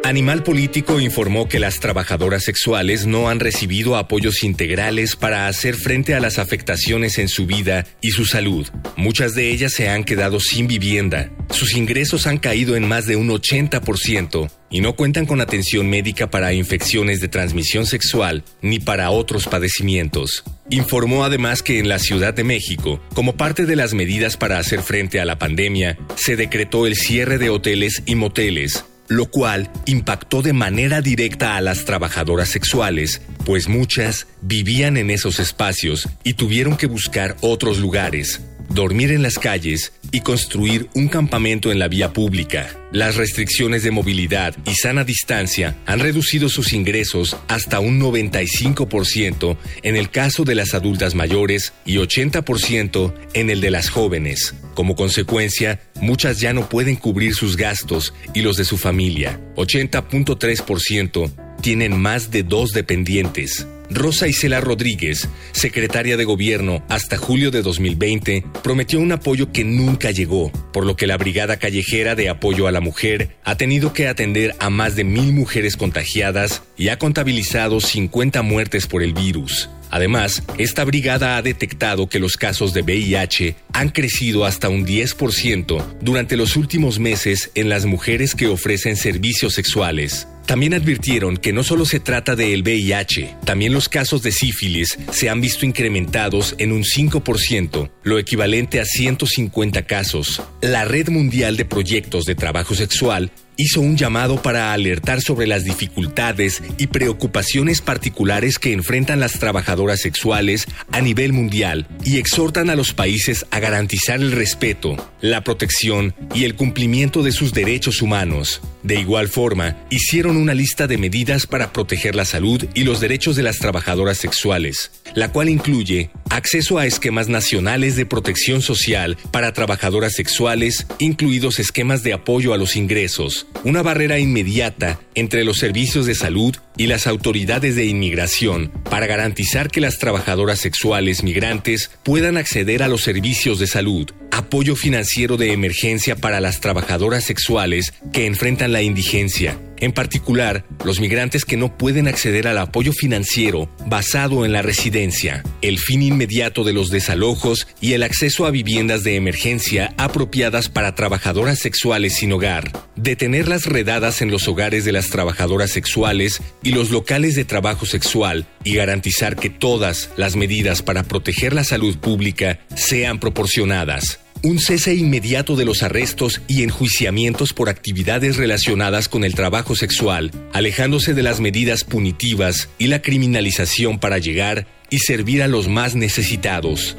Animal 0.06 0.44
Político 0.44 1.00
informó 1.00 1.48
que 1.48 1.58
las 1.58 1.80
trabajadoras 1.80 2.44
sexuales 2.44 3.06
no 3.06 3.28
han 3.28 3.40
recibido 3.40 3.96
apoyos 3.96 4.44
integrales 4.44 5.16
para 5.16 5.48
hacer 5.48 5.74
frente 5.74 6.14
a 6.14 6.20
las 6.20 6.38
afectaciones 6.38 7.18
en 7.18 7.26
su 7.26 7.44
vida 7.44 7.84
y 8.00 8.10
su 8.10 8.24
salud. 8.24 8.68
Muchas 8.96 9.34
de 9.34 9.50
ellas 9.50 9.72
se 9.72 9.88
han 9.88 10.04
quedado 10.04 10.38
sin 10.38 10.68
vivienda. 10.68 11.32
Sus 11.50 11.74
ingresos 11.74 12.28
han 12.28 12.38
caído 12.38 12.76
en 12.76 12.86
más 12.86 13.06
de 13.06 13.16
un 13.16 13.30
80% 13.30 14.48
y 14.70 14.80
no 14.80 14.94
cuentan 14.94 15.26
con 15.26 15.40
atención 15.40 15.90
médica 15.90 16.30
para 16.30 16.52
infecciones 16.52 17.20
de 17.20 17.26
transmisión 17.26 17.84
sexual 17.84 18.44
ni 18.62 18.78
para 18.78 19.10
otros 19.10 19.48
padecimientos. 19.48 20.44
Informó 20.70 21.24
además 21.24 21.64
que 21.64 21.80
en 21.80 21.88
la 21.88 21.98
Ciudad 21.98 22.32
de 22.32 22.44
México, 22.44 23.02
como 23.12 23.36
parte 23.36 23.66
de 23.66 23.74
las 23.74 23.92
medidas 23.92 24.36
para 24.36 24.60
hacer 24.60 24.82
frente 24.82 25.18
a 25.18 25.24
la 25.24 25.40
pandemia, 25.40 25.98
se 26.14 26.36
decretó 26.36 26.86
el 26.86 26.94
cierre 26.94 27.38
de 27.38 27.50
hoteles 27.50 28.04
y 28.06 28.14
moteles 28.14 28.84
lo 29.08 29.26
cual 29.26 29.70
impactó 29.86 30.42
de 30.42 30.52
manera 30.52 31.00
directa 31.00 31.56
a 31.56 31.60
las 31.60 31.84
trabajadoras 31.84 32.48
sexuales, 32.48 33.22
pues 33.44 33.68
muchas 33.68 34.26
vivían 34.42 34.96
en 34.96 35.10
esos 35.10 35.40
espacios 35.40 36.08
y 36.24 36.34
tuvieron 36.34 36.76
que 36.76 36.86
buscar 36.86 37.36
otros 37.40 37.78
lugares, 37.78 38.40
dormir 38.68 39.12
en 39.12 39.22
las 39.22 39.38
calles 39.38 39.92
y 40.12 40.20
construir 40.20 40.88
un 40.94 41.08
campamento 41.08 41.70
en 41.70 41.78
la 41.78 41.88
vía 41.88 42.12
pública. 42.12 42.68
Las 42.92 43.16
restricciones 43.16 43.82
de 43.82 43.90
movilidad 43.90 44.56
y 44.64 44.74
sana 44.74 45.04
distancia 45.04 45.76
han 45.86 46.00
reducido 46.00 46.48
sus 46.48 46.72
ingresos 46.72 47.36
hasta 47.48 47.80
un 47.80 48.00
95% 48.00 49.56
en 49.82 49.96
el 49.96 50.10
caso 50.10 50.44
de 50.44 50.54
las 50.54 50.74
adultas 50.74 51.14
mayores 51.14 51.72
y 51.84 51.96
80% 51.96 53.14
en 53.34 53.50
el 53.50 53.60
de 53.60 53.70
las 53.70 53.90
jóvenes. 53.90 54.54
Como 54.76 54.94
consecuencia, 54.94 55.80
muchas 56.02 56.38
ya 56.38 56.52
no 56.52 56.68
pueden 56.68 56.96
cubrir 56.96 57.34
sus 57.34 57.56
gastos 57.56 58.12
y 58.34 58.42
los 58.42 58.58
de 58.58 58.66
su 58.66 58.76
familia. 58.76 59.40
80.3% 59.56 61.32
tienen 61.62 61.98
más 61.98 62.30
de 62.30 62.42
dos 62.42 62.72
dependientes. 62.72 63.66
Rosa 63.90 64.28
Isela 64.28 64.60
Rodríguez, 64.60 65.28
secretaria 65.52 66.16
de 66.16 66.24
Gobierno 66.24 66.82
hasta 66.88 67.16
julio 67.16 67.50
de 67.50 67.62
2020, 67.62 68.44
prometió 68.62 69.00
un 69.00 69.12
apoyo 69.12 69.52
que 69.52 69.64
nunca 69.64 70.10
llegó, 70.10 70.50
por 70.72 70.86
lo 70.86 70.96
que 70.96 71.06
la 71.06 71.16
Brigada 71.16 71.58
Callejera 71.58 72.14
de 72.14 72.28
Apoyo 72.28 72.66
a 72.66 72.72
la 72.72 72.80
Mujer 72.80 73.36
ha 73.44 73.56
tenido 73.56 73.92
que 73.92 74.08
atender 74.08 74.54
a 74.58 74.70
más 74.70 74.96
de 74.96 75.04
mil 75.04 75.32
mujeres 75.32 75.76
contagiadas 75.76 76.62
y 76.76 76.88
ha 76.88 76.98
contabilizado 76.98 77.80
50 77.80 78.42
muertes 78.42 78.86
por 78.86 79.02
el 79.02 79.12
virus. 79.12 79.70
Además, 79.90 80.42
esta 80.58 80.84
brigada 80.84 81.36
ha 81.36 81.42
detectado 81.42 82.08
que 82.08 82.18
los 82.18 82.36
casos 82.36 82.74
de 82.74 82.82
VIH 82.82 83.54
han 83.72 83.90
crecido 83.90 84.44
hasta 84.44 84.68
un 84.68 84.84
10% 84.84 85.98
durante 86.00 86.36
los 86.36 86.56
últimos 86.56 86.98
meses 86.98 87.50
en 87.54 87.68
las 87.68 87.86
mujeres 87.86 88.34
que 88.34 88.48
ofrecen 88.48 88.96
servicios 88.96 89.54
sexuales. 89.54 90.26
También 90.46 90.74
advirtieron 90.74 91.36
que 91.36 91.52
no 91.52 91.64
solo 91.64 91.84
se 91.84 91.98
trata 91.98 92.36
del 92.36 92.62
VIH, 92.62 93.36
también 93.44 93.72
los 93.72 93.88
casos 93.88 94.22
de 94.22 94.30
sífilis 94.30 94.96
se 95.10 95.28
han 95.28 95.40
visto 95.40 95.66
incrementados 95.66 96.54
en 96.58 96.70
un 96.70 96.84
5%, 96.84 97.90
lo 98.04 98.18
equivalente 98.18 98.80
a 98.80 98.84
150 98.84 99.82
casos. 99.82 100.42
La 100.62 100.84
Red 100.84 101.08
Mundial 101.08 101.56
de 101.56 101.64
Proyectos 101.64 102.26
de 102.26 102.36
Trabajo 102.36 102.76
Sexual 102.76 103.32
hizo 103.56 103.80
un 103.80 103.96
llamado 103.96 104.42
para 104.42 104.72
alertar 104.72 105.20
sobre 105.20 105.46
las 105.46 105.64
dificultades 105.64 106.62
y 106.78 106.88
preocupaciones 106.88 107.80
particulares 107.80 108.58
que 108.58 108.72
enfrentan 108.72 109.20
las 109.20 109.38
trabajadoras 109.38 110.00
sexuales 110.00 110.66
a 110.92 111.00
nivel 111.00 111.32
mundial 111.32 111.86
y 112.04 112.18
exhortan 112.18 112.70
a 112.70 112.76
los 112.76 112.92
países 112.92 113.46
a 113.50 113.60
garantizar 113.60 114.20
el 114.20 114.32
respeto, 114.32 114.96
la 115.20 115.42
protección 115.42 116.14
y 116.34 116.44
el 116.44 116.54
cumplimiento 116.54 117.22
de 117.22 117.32
sus 117.32 117.52
derechos 117.52 118.02
humanos. 118.02 118.60
De 118.82 119.00
igual 119.00 119.28
forma, 119.28 119.76
hicieron 119.90 120.36
una 120.36 120.54
lista 120.54 120.86
de 120.86 120.98
medidas 120.98 121.46
para 121.46 121.72
proteger 121.72 122.14
la 122.14 122.24
salud 122.24 122.64
y 122.74 122.84
los 122.84 123.00
derechos 123.00 123.34
de 123.34 123.42
las 123.42 123.58
trabajadoras 123.58 124.18
sexuales, 124.18 124.92
la 125.14 125.32
cual 125.32 125.48
incluye 125.48 126.10
acceso 126.30 126.78
a 126.78 126.86
esquemas 126.86 127.28
nacionales 127.28 127.96
de 127.96 128.06
protección 128.06 128.62
social 128.62 129.16
para 129.32 129.52
trabajadoras 129.52 130.12
sexuales, 130.14 130.86
incluidos 130.98 131.58
esquemas 131.58 132.02
de 132.02 132.12
apoyo 132.12 132.54
a 132.54 132.58
los 132.58 132.76
ingresos, 132.76 133.45
una 133.64 133.82
barrera 133.82 134.18
inmediata 134.18 135.00
entre 135.14 135.44
los 135.44 135.58
servicios 135.58 136.06
de 136.06 136.14
salud 136.14 136.54
y 136.76 136.86
las 136.86 137.06
autoridades 137.06 137.74
de 137.74 137.86
inmigración 137.86 138.70
para 138.90 139.06
garantizar 139.06 139.70
que 139.70 139.80
las 139.80 139.98
trabajadoras 139.98 140.58
sexuales 140.58 141.22
migrantes 141.22 141.90
puedan 142.02 142.36
acceder 142.36 142.82
a 142.82 142.88
los 142.88 143.02
servicios 143.02 143.58
de 143.58 143.66
salud, 143.66 144.10
apoyo 144.30 144.76
financiero 144.76 145.36
de 145.36 145.52
emergencia 145.52 146.16
para 146.16 146.40
las 146.40 146.60
trabajadoras 146.60 147.24
sexuales 147.24 147.94
que 148.12 148.26
enfrentan 148.26 148.72
la 148.72 148.82
indigencia, 148.82 149.58
en 149.80 149.92
particular 149.92 150.64
los 150.84 151.00
migrantes 151.00 151.44
que 151.44 151.56
no 151.56 151.76
pueden 151.76 152.08
acceder 152.08 152.48
al 152.48 152.58
apoyo 152.58 152.92
financiero 152.92 153.70
basado 153.86 154.44
en 154.44 154.52
la 154.52 154.62
residencia, 154.62 155.42
el 155.62 155.78
fin 155.78 156.02
inmediato 156.02 156.64
de 156.64 156.72
los 156.72 156.90
desalojos 156.90 157.66
y 157.80 157.92
el 157.92 158.02
acceso 158.02 158.46
a 158.46 158.50
viviendas 158.50 159.04
de 159.04 159.16
emergencia 159.16 159.94
apropiadas 159.96 160.68
para 160.68 160.94
trabajadoras 160.94 161.58
sexuales 161.58 162.14
sin 162.14 162.32
hogar, 162.32 162.70
detener 162.96 163.48
las 163.48 163.66
redadas 163.66 164.22
en 164.22 164.30
los 164.30 164.48
hogares 164.48 164.84
de 164.84 164.92
las 164.92 165.10
trabajadoras 165.10 165.70
sexuales 165.70 166.42
y 166.62 166.72
los 166.72 166.90
locales 166.90 167.34
de 167.34 167.44
trabajo 167.44 167.86
sexual 167.86 168.46
y 168.64 168.74
garantizar 168.74 169.36
que 169.36 169.50
todas 169.50 170.10
las 170.16 170.36
medidas 170.36 170.82
para 170.82 171.02
proteger 171.02 171.52
la 171.52 171.64
salud 171.64 171.96
pública 171.98 172.60
sean 172.74 173.18
proporcionadas 173.20 174.20
un 174.42 174.58
cese 174.58 174.94
inmediato 174.94 175.56
de 175.56 175.64
los 175.64 175.82
arrestos 175.82 176.42
y 176.48 176.62
enjuiciamientos 176.62 177.52
por 177.52 177.68
actividades 177.68 178.36
relacionadas 178.36 179.08
con 179.08 179.24
el 179.24 179.34
trabajo 179.34 179.74
sexual, 179.74 180.30
alejándose 180.52 181.14
de 181.14 181.22
las 181.22 181.40
medidas 181.40 181.84
punitivas 181.84 182.68
y 182.78 182.86
la 182.88 183.02
criminalización 183.02 183.98
para 183.98 184.18
llegar 184.18 184.66
y 184.90 184.98
servir 184.98 185.42
a 185.42 185.48
los 185.48 185.68
más 185.68 185.94
necesitados. 185.94 186.96